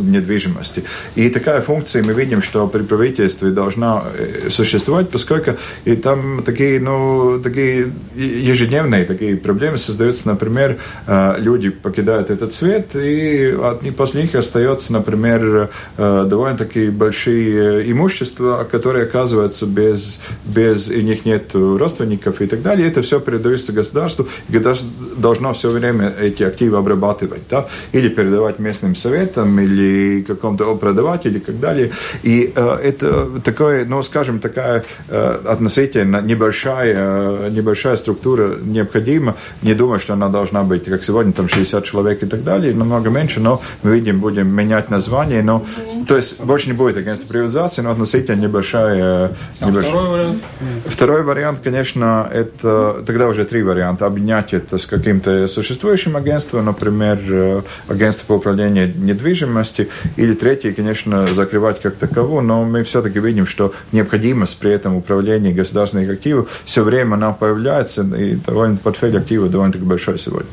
[0.02, 0.84] недвижимости.
[1.14, 4.07] И такая функция мы видим, что при правительстве должна э,
[4.50, 5.52] существовать, поскольку
[5.84, 12.88] и там такие, ну, такие ежедневные такие проблемы создаются, например, э, люди покидают этот свет,
[12.94, 13.56] и
[13.96, 21.54] после них остается, например, э, довольно-таки большие имущества, которые оказываются без, без и них нет
[21.54, 22.88] родственников и так далее.
[22.88, 28.58] Это все передается государству, и государство должно все время эти активы обрабатывать, да, или передавать
[28.58, 31.90] местным советам, или какому-то продавать, или так далее.
[32.22, 39.36] И э, это такое, ну, скажем, такая э, относительно небольшая, э, небольшая структура необходима.
[39.62, 43.10] Не думаю, что она должна быть, как сегодня, там 60 человек и так далее, намного
[43.10, 45.64] меньше, но мы видим, будем менять название, но,
[46.06, 49.32] то есть, больше не будет агентства приватизации, но относительно небольшая...
[49.60, 49.92] А небольшая.
[49.92, 50.42] второй вариант?
[50.86, 57.18] Второй вариант, конечно, это, тогда уже три варианта, объединять это с каким-то существующим агентством, например,
[57.28, 63.46] э, агентство по управлению недвижимости, или третий, конечно, закрывать как таково, но мы все-таки видим,
[63.46, 69.50] что необходимость при этом управления государственных активов все время она появляется, и довольно портфель активов
[69.50, 70.50] довольно-таки большой сегодня.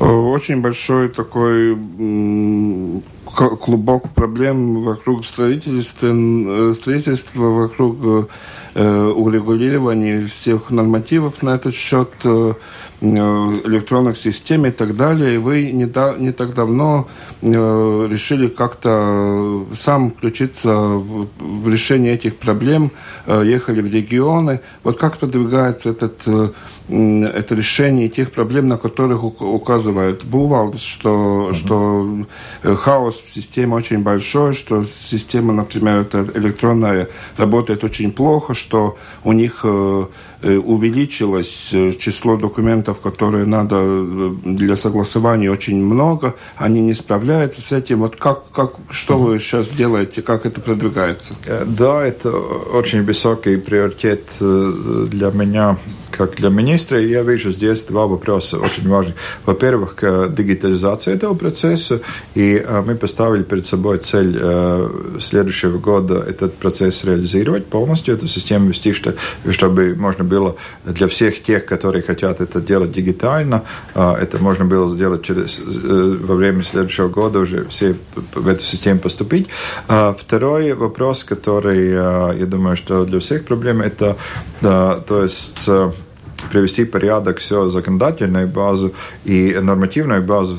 [0.00, 1.76] Э, очень большой такой
[3.26, 8.28] клубок проблем вокруг строительства, э, строительства вокруг
[8.76, 12.54] урегулирования всех нормативов на этот счет Э,
[13.04, 15.34] электронных систем и так далее.
[15.34, 17.08] И вы не, да, не так давно
[17.42, 22.90] э, решили как-то сам включиться в, в решение этих проблем,
[23.26, 24.60] э, ехали в регионы.
[24.82, 26.50] Вот как продвигается этот, э,
[26.88, 31.54] это решение тех проблем, на которых указывают Бувалдс, что, mm-hmm.
[31.54, 32.26] что
[32.62, 39.32] э, хаос в системе очень большой, что система, например, электронная работает очень плохо, что у
[39.32, 46.80] них э, Э, увеличилось э, число документов, которые надо э, для согласования очень много, они
[46.80, 48.00] не справляются с этим.
[48.00, 51.34] Вот как, как, что вы сейчас делаете, как это продвигается?
[51.66, 55.78] Да, это очень высокий приоритет для меня
[56.10, 59.16] как для министра, я вижу здесь два вопроса очень важных.
[59.46, 62.02] Во-первых, дигитализация этого процесса,
[62.36, 64.40] и мы поставили перед собой цель
[65.20, 70.33] следующего года этот процесс реализировать полностью, эту систему вести, чтобы можно было
[70.84, 73.62] для всех тех, которые хотят это делать дигитально,
[73.94, 77.96] это можно было сделать через, во время следующего года уже все
[78.34, 79.48] в эту систему поступить.
[79.86, 81.90] Второй вопрос, который,
[82.38, 84.16] я думаю, что для всех проблем, это,
[84.60, 85.68] то есть
[86.50, 88.92] привести порядок все законодательную базу
[89.24, 90.58] и нормативную базу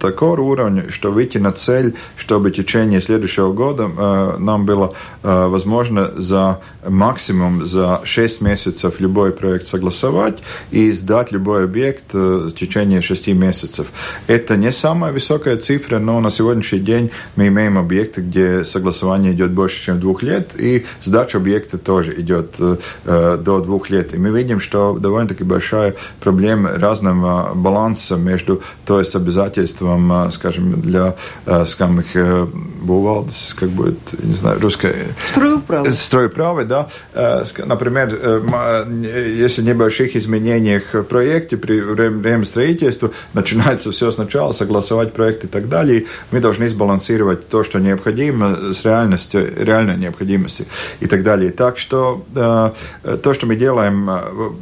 [0.00, 5.46] такого уровня, что выйти на цель, чтобы в течение следующего года э, нам было э,
[5.46, 10.38] возможно за максимум за 6 месяцев любой проект согласовать
[10.70, 13.86] и сдать любой объект э, в течение 6 месяцев.
[14.26, 19.52] Это не самая высокая цифра, но на сегодняшний день мы имеем объекты, где согласование идет
[19.52, 24.14] больше, чем двух лет, и сдача объекта тоже идет э, до двух лет.
[24.14, 30.80] И мы видим, что довольно-таки большая проблема разного баланса между то есть обязательством, э, скажем,
[30.80, 31.14] для,
[31.46, 32.48] э, скажем, их
[32.82, 34.94] бувалдес, как будет, не знаю, русское...
[35.28, 35.92] Стройуправы.
[35.92, 36.88] Стройуправы, да.
[37.14, 45.12] Э, например, э, если небольших изменениях в проекте при время строительства начинается все сначала, согласовать
[45.12, 50.66] проект и так далее, мы должны сбалансировать то, что необходимо, с реальностью, реальной необходимостью
[51.00, 51.50] и так далее.
[51.50, 54.10] Так что э, то, что мы делаем,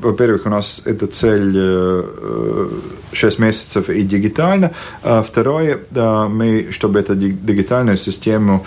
[0.03, 1.53] во-первых, у нас эта цель
[3.13, 4.71] 6 месяцев и дигитально.
[5.03, 5.79] А второе,
[6.29, 8.65] мы, чтобы эту дигитальную систему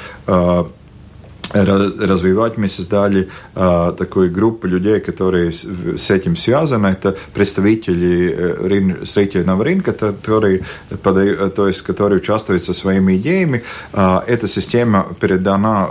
[1.52, 5.66] развивать, мы создали э, такую группу людей, которые с,
[5.98, 6.88] с этим связаны.
[6.88, 10.62] Это представители э, рин, строительного рынка, которые,
[11.02, 13.64] подают, то есть, которые участвуют со своими идеями.
[13.94, 15.88] Э, эта система передана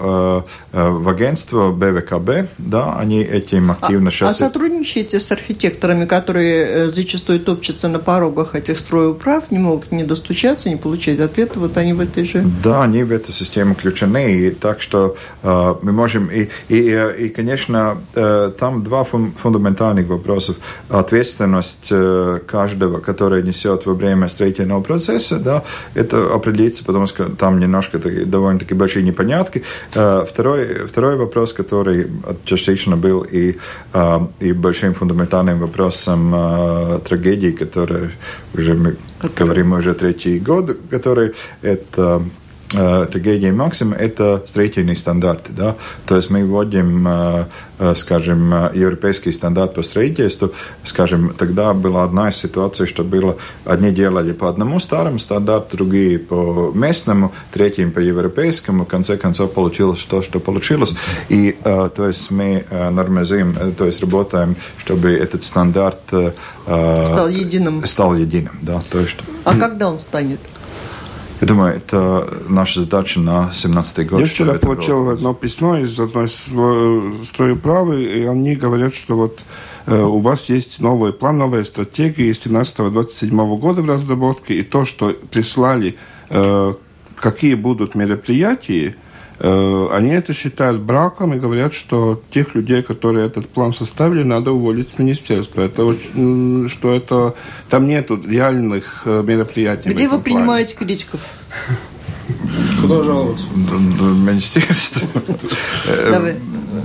[0.73, 4.37] э, в агентство БВКБ, да, они этим активно а, сейчас...
[4.37, 10.69] А сотрудничаете с архитекторами, которые зачастую топчутся на порогах этих стройуправ, не могут не достучаться,
[10.69, 12.45] не получать ответа, вот они в этой же...
[12.65, 16.31] Да, они в эту систему включены, и так что мы можем...
[16.31, 17.99] И, и, и конечно,
[18.59, 20.55] там два фундаментальных вопроса.
[20.89, 21.93] Ответственность
[22.47, 25.65] каждого, который несет во время строительного процесса, да,
[25.95, 29.63] это определится, потому что там немножко довольно-таки большие непонятки.
[29.91, 32.09] Второй, второй вопрос, который
[32.45, 33.57] частично был и,
[34.41, 38.11] и большим фундаментальным вопросом трагедии, которая
[38.55, 38.97] уже мы
[39.37, 41.33] говорим уже третий год, который
[41.63, 42.23] это
[42.73, 45.53] трагедия максима– это строительные стандарты.
[45.53, 45.77] Да?
[46.07, 47.47] То есть мы вводим,
[47.97, 50.53] скажем, европейский стандарт по строительству.
[50.83, 56.19] Скажем, тогда была одна из ситуаций, что было, одни делали по одному старому стандарту, другие
[56.19, 58.85] по местному, третьим по европейскому.
[58.85, 60.95] В конце концов получилось то, что получилось.
[61.29, 66.01] И то есть мы нормализуем, то есть работаем, чтобы этот стандарт
[66.65, 67.85] стал единым.
[67.87, 68.81] Стал единым, да.
[68.91, 70.41] То есть, а когда он станет?
[71.43, 74.21] Я думаю, это наша задача на 17 год.
[74.21, 79.41] Я вчера получил одно письмо из одной стройуправы, и они говорят, что вот
[79.87, 85.17] э, у вас есть новый план, новая стратегия 17-27 года в разработке, и то, что
[85.33, 85.97] прислали,
[86.31, 86.75] э,
[87.17, 93.49] какие будут мероприятия, Э, они это считают браком и говорят, что тех людей, которые этот
[93.49, 95.63] план составили, надо уволить с министерства.
[95.63, 97.35] Это очень, что это
[97.69, 99.89] там нету реальных э, мероприятий.
[99.89, 101.21] Где вы принимаете критиков?
[102.81, 103.47] Куда жаловаться?
[103.55, 105.07] Министерство.
[106.11, 106.37] Давай.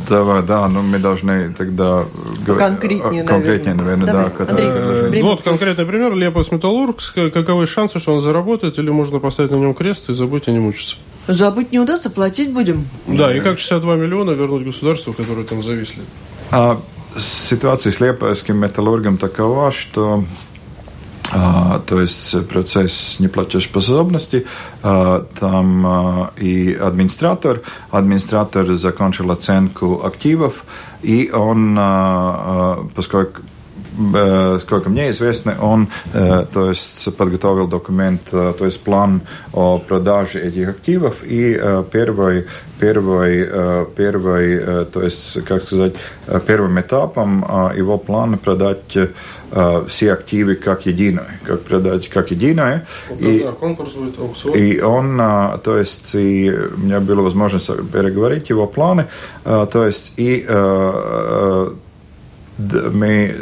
[0.10, 2.06] Давай, да, но мы должны тогда
[2.45, 4.32] конкретнее, конкретнее наверное, да.
[4.48, 6.14] Андрей, вот конкретный пример.
[6.14, 6.98] Лепос Металлург.
[7.34, 10.60] Каковы шансы, что он заработает, или можно поставить на нем крест и забыть и не
[10.60, 10.98] мучиться?
[11.28, 12.88] Забыть не удастся, платить будем.
[13.05, 16.01] Да, и как 62 миллиона вернуть государству, которые там зависли?
[16.51, 16.80] А,
[17.17, 20.23] ситуация с Лепойским металлургом такова, что
[21.34, 24.45] а, то есть процесс неплатежеспособности,
[24.82, 27.61] а, там а, и администратор,
[27.91, 30.63] администратор закончил оценку активов,
[31.01, 33.41] и он, а, а, поскольку
[34.62, 39.22] сколько мне известно, он э, то есть, подготовил документ, э, то есть план
[39.54, 41.60] о продаже этих активов, и
[41.91, 42.45] первый,
[42.80, 45.93] первый, первый то есть, как сказать,
[46.45, 47.43] первым этапом
[47.76, 48.98] его плана продать
[49.88, 52.86] все активы как единое, как продать как единое.
[53.10, 54.56] Вот, и, да, конкурс будет, аукцион.
[54.56, 59.08] И он, то есть, и у меня была возможность переговорить его планы,
[59.43, 60.45] то есть, и
[62.58, 63.36] мы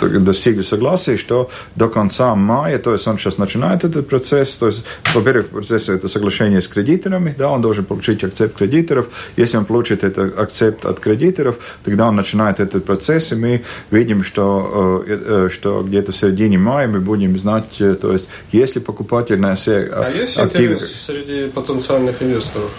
[0.00, 4.84] достигли согласия, что до конца мая, то есть он сейчас начинает этот процесс, то есть,
[5.14, 10.04] во-первых, процесс это соглашение с кредиторами, да, он должен получить акцепт кредиторов, если он получит
[10.04, 15.48] этот акцепт от кредиторов, тогда он начинает этот процесс, и мы видим, что, э, э,
[15.52, 19.88] что где-то в середине мая мы будем знать, э, то есть, если покупатель на все
[19.92, 20.74] а есть активы...
[20.74, 22.70] интерес среди потенциальных инвесторов?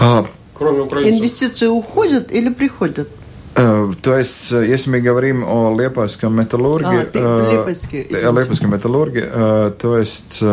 [0.00, 1.18] А, Кроме украинцев?
[1.18, 3.08] Инвестиции уходят или приходят?
[3.55, 8.71] Э, то есть, э, если мы говорим о Лепойском металлурге, а, ты, Лепойский, о Лепойском
[8.71, 9.21] металлурге,
[9.77, 10.43] то есть,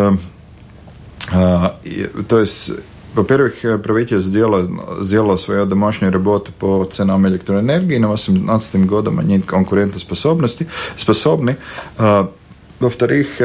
[1.30, 2.72] то есть
[3.14, 7.98] во-первых, правительство сделало, сделало свою домашнюю работу по ценам электроэнергии.
[7.98, 11.56] На 2018 годом они конкурентоспособности способны.
[11.98, 13.40] Во-вторых,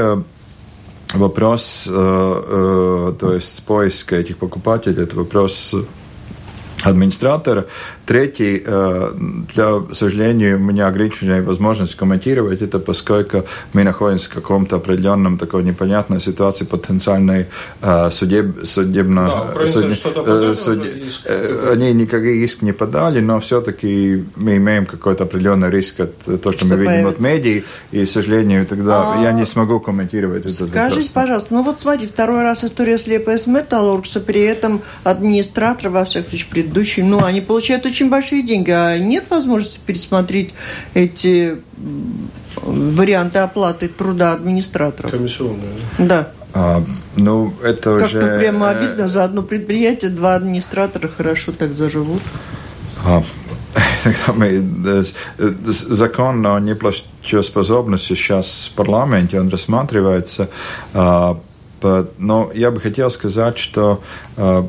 [1.14, 5.76] вопрос, то есть поиска этих покупателей, это вопрос
[6.84, 7.66] администратора.
[8.09, 9.13] Третий, э,
[9.55, 13.45] для сожалению, у меня ограниченная возможность комментировать это, поскольку
[13.75, 17.49] мы находимся в каком-то определенном такой непонятной ситуации потенциальной
[17.83, 19.53] э, судеб, судебно...
[19.55, 19.85] Да, суд,
[20.27, 20.87] э, суд,
[21.71, 26.53] они никакой иск не подали, но все-таки мы имеем какой-то определенный риск от того, что,
[26.53, 27.17] что мы видим появится.
[27.17, 29.23] от медий, и, к сожалению, тогда а...
[29.23, 30.67] я не смогу комментировать это.
[30.67, 36.07] Скажите, пожалуйста, ну вот смотри, второй раз история с Лепес Металлургса, при этом администратор, во
[36.07, 40.55] всяком случае, предыдущий, ну, они получают очень очень большие деньги, а нет возможности пересмотреть
[40.95, 41.57] эти
[42.63, 45.11] варианты оплаты труда администраторов?
[45.11, 45.73] Комиссионные.
[45.99, 46.29] Да.
[46.55, 46.85] А,
[47.17, 48.21] ну, это Как-то уже...
[48.21, 49.09] Как-то прямо обидно.
[49.09, 52.23] За одно предприятие два администратора хорошо так заживут.
[53.05, 53.25] А,
[55.67, 60.51] закон о неплатежеспособности сейчас в парламенте, он рассматривается.
[60.95, 61.41] А,
[62.19, 64.03] но я бы хотел сказать, что
[64.37, 64.69] а,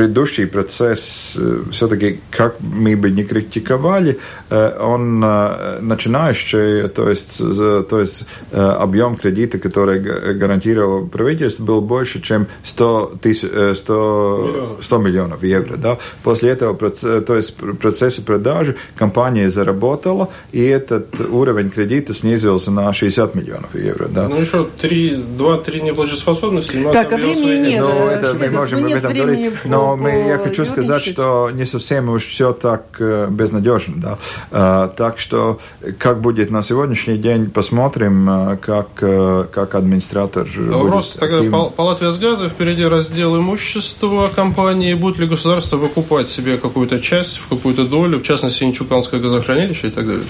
[0.00, 7.42] предыдущий процесс, э, все-таки, как мы бы не критиковали, э, он э, начинающий, то есть,
[7.88, 10.00] то есть объем кредита, который
[10.38, 13.48] гарантировал правительство, был больше, чем 100, тысяч,
[13.78, 15.76] 100, 100 миллионов евро.
[15.76, 15.98] Да?
[16.22, 16.74] После этого
[17.20, 24.08] то есть, процессе продажи компания заработала, и этот уровень кредита снизился на 60 миллионов евро.
[24.08, 24.28] Да?
[24.28, 26.88] Ну, еще 2-3 неплатежеспособности.
[26.90, 27.80] Так, а времени нет.
[27.80, 29.52] Ну, это мы можем об этом говорить.
[29.64, 33.94] Но но мы, я хочу сказать, что не совсем уж все так э, безнадежно.
[33.96, 34.18] Да.
[34.50, 35.58] А, так что,
[35.98, 41.58] как будет на сегодняшний день, посмотрим, э, как, э, как администратор Вопрос тогда активно.
[41.58, 44.94] по, по Латвии газа впереди раздел имущества компании.
[44.94, 49.90] Будет ли государство выкупать себе какую-то часть, в какую-то долю, в частности, Инчуканское газохранилище и
[49.90, 50.24] так далее?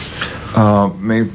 [0.54, 1.30] А, мы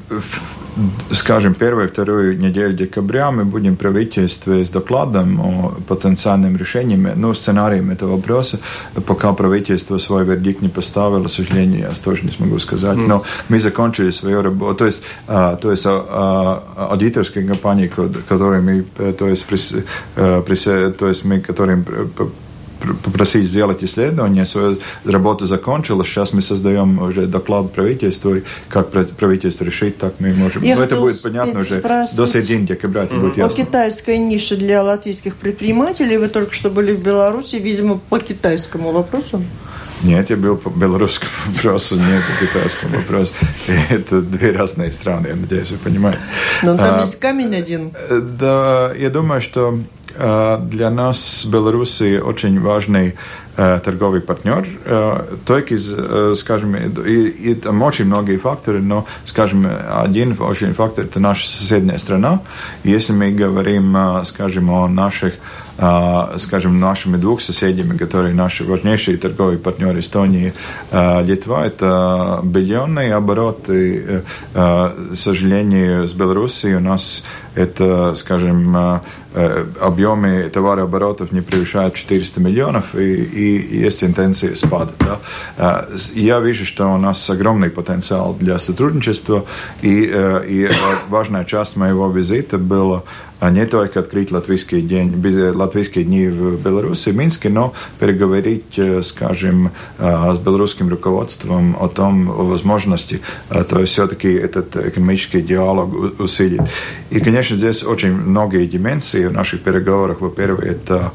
[1.11, 7.91] скажем, первую вторую неделю декабря мы будем правительстве с докладом о потенциальным решениям, ну, сценариям
[7.91, 8.59] этого вопроса.
[9.05, 12.97] Пока правительство свой вердикт не поставило, к сожалению, я тоже не смогу сказать.
[12.97, 14.75] Но мы закончили свою работу.
[14.75, 16.05] То есть, а, то есть а,
[16.77, 17.91] а, аудиторские компании,
[18.27, 19.73] которые мы, э, то есть, прис,
[20.15, 21.85] а, прис, то есть мы, которым
[23.03, 29.65] попросить сделать исследование, свою работу закончила, сейчас мы создаем уже доклад правительству, и как правительство
[29.65, 30.63] решит, так мы можем.
[30.63, 31.81] Я Но это будет понятно уже
[32.15, 33.19] до середины декабря, это mm-hmm.
[33.19, 33.49] будет ясно.
[33.49, 38.91] По китайской нише для латвийских предпринимателей, вы только что были в Беларуси, видимо, по китайскому
[38.91, 39.41] вопросу?
[40.03, 43.33] Нет, я был по белорусскому вопросу, не по китайскому вопросу.
[43.89, 46.19] Это две разные страны, я надеюсь, вы понимаете.
[46.63, 47.91] Но там а, есть камень один.
[48.09, 53.15] Да, я думаю, что Э, для нас Белоруссия очень важный
[53.55, 54.67] торговый партнер.
[55.45, 55.77] Только,
[56.35, 61.97] скажем, и, и там очень многие факторы, но, скажем, один очень фактор– это наша соседняя
[61.97, 62.41] страна.
[62.83, 63.95] Если мы говорим,
[64.25, 65.35] скажем, о наших
[65.77, 70.53] скажем, нашими двух соседями, которые наши важнейшие торговые партнеры Эстонии,
[70.91, 74.23] Литва, это биллионные обороты.
[74.53, 77.23] К сожалению, с Белоруссией у нас
[77.55, 79.01] это, скажем,
[79.37, 84.93] Э, объемы товарооборотов не превышают 400 миллионов, и, и есть тенденция спада.
[84.99, 85.19] Да?
[85.57, 89.43] Э, я вижу, что у нас огромный потенциал для сотрудничества,
[89.81, 90.69] и, э, и
[91.09, 93.03] важная часть моего визита была
[93.41, 95.13] не только открыть латвийские, день,
[95.53, 102.43] латвийские дни в Беларуси, в Минске, но переговорить, скажем, с белорусским руководством о том, о
[102.43, 106.61] возможности, то есть все-таки этот экономический диалог усилить.
[107.09, 110.21] И, конечно, здесь очень многие дименсии в наших переговорах.
[110.21, 111.11] Во-первых, это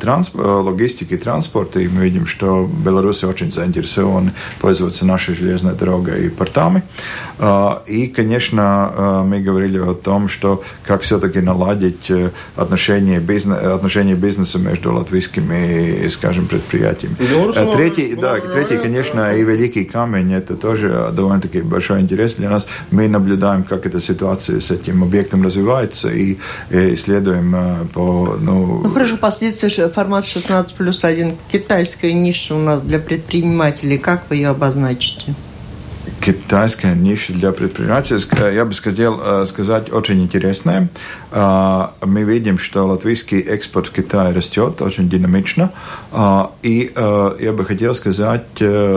[0.00, 0.34] трансп...
[0.34, 6.28] логистика и транспорт, и мы видим, что Беларусь очень заинтересованы пользоваться нашей железной дорогой и
[6.30, 6.82] портами.
[7.86, 14.58] И, конечно, мы говорили о том, что как все-таки наладить э, отношения, бизнес, отношения бизнеса
[14.58, 17.16] между латвийскими, скажем, предприятиями.
[17.18, 22.66] Белорусского, третий, да, третий, конечно, и великий камень, это тоже довольно-таки большой интерес для нас.
[22.90, 26.38] Мы наблюдаем, как эта ситуация с этим объектом развивается и,
[26.70, 28.36] и исследуем э, по...
[28.40, 31.36] Ну, ну хорошо, последствия формат 16 плюс 1.
[31.50, 33.98] Китайская ниша у нас для предпринимателей.
[33.98, 35.34] Как вы ее обозначите?
[36.20, 40.88] Китайская ниша для предпринимательства, я бы хотел э, сказать, очень интересная.
[41.30, 45.72] Э, мы видим, что латвийский экспорт в Китай растет очень динамично.
[46.12, 48.46] Э, и я бы хотел сказать,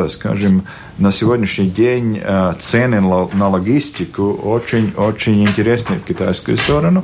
[0.09, 0.63] скажем,
[0.97, 2.21] на сегодняшний день
[2.59, 7.03] цены на логистику очень-очень интересны в китайскую сторону.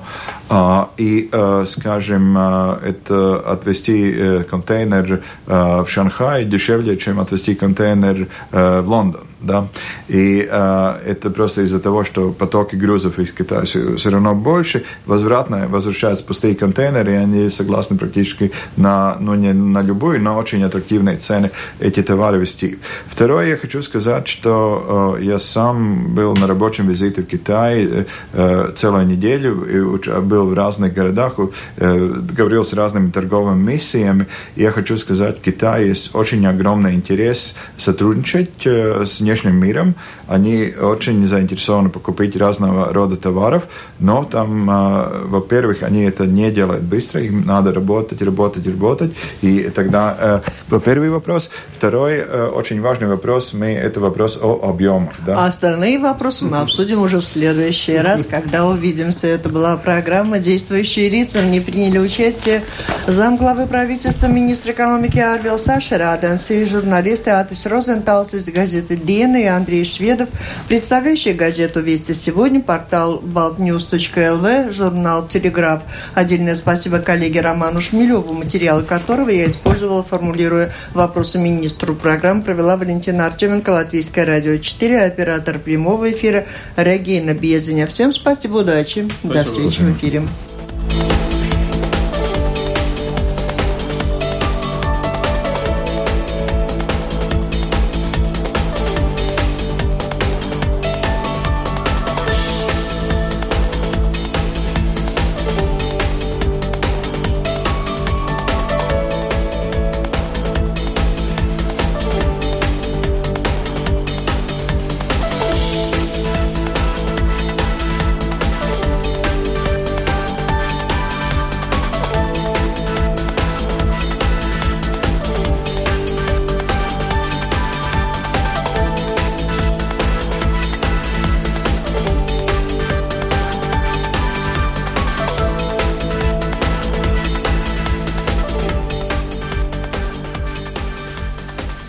[0.98, 1.30] И,
[1.68, 9.28] скажем, это отвезти контейнер в Шанхай дешевле, чем отвезти контейнер в Лондон.
[9.42, 9.68] Да?
[10.08, 14.84] И э, это просто из-за того, что потоки грузов из Китая все, все равно больше,
[15.08, 20.64] возвратно возвращаются пустые контейнеры, и они согласны практически на, ну, не на любую, но очень
[20.64, 22.78] аттрактивные цены эти товары вести.
[23.08, 29.06] Второе, я хочу сказать, что я сам был на рабочем визите в Китае э, целую
[29.08, 31.36] неделю, и был в разных городах,
[31.78, 38.66] говорил с разными торговыми миссиями, я хочу сказать, в Китае есть очень огромный интерес сотрудничать
[38.66, 39.96] с внешним миром,
[40.32, 43.68] они очень заинтересованы покупить разного рода товаров,
[44.00, 49.12] но там, а, во-первых, они это не делают быстро, им надо работать, работать, работать,
[49.42, 51.50] и тогда, э, первый вопрос.
[51.76, 55.14] Второй э, очень важный вопрос, мы, это вопрос о объемах.
[55.26, 55.36] Да?
[55.38, 59.28] А остальные вопросы мы обсудим уже в следующий раз, когда увидимся.
[59.28, 61.42] Это была программа «Действующие лица».
[61.42, 62.64] В ней приняли участие
[63.08, 69.84] замглавы правительства, министр экономики Арвил Сашераденс и журналисты Атис Розенталс из газеты «Дена» и Андрей
[69.84, 70.20] Шведов,
[70.67, 75.84] представляющий газету «Вести сегодня», портал baltnews.lv, журнал «Телеграф».
[76.13, 81.95] Отдельное спасибо коллеге Роману Шмелеву, материалы которого я использовала, формулируя вопросы министру.
[81.95, 86.45] Программу провела Валентина Артеменко, Латвийское радио 4, оператор прямого эфира
[86.76, 87.88] Регина Безеня.
[87.88, 89.09] Всем спасибо, удачи.
[89.19, 89.34] Спасибо.
[89.34, 90.24] До встречи в эфире.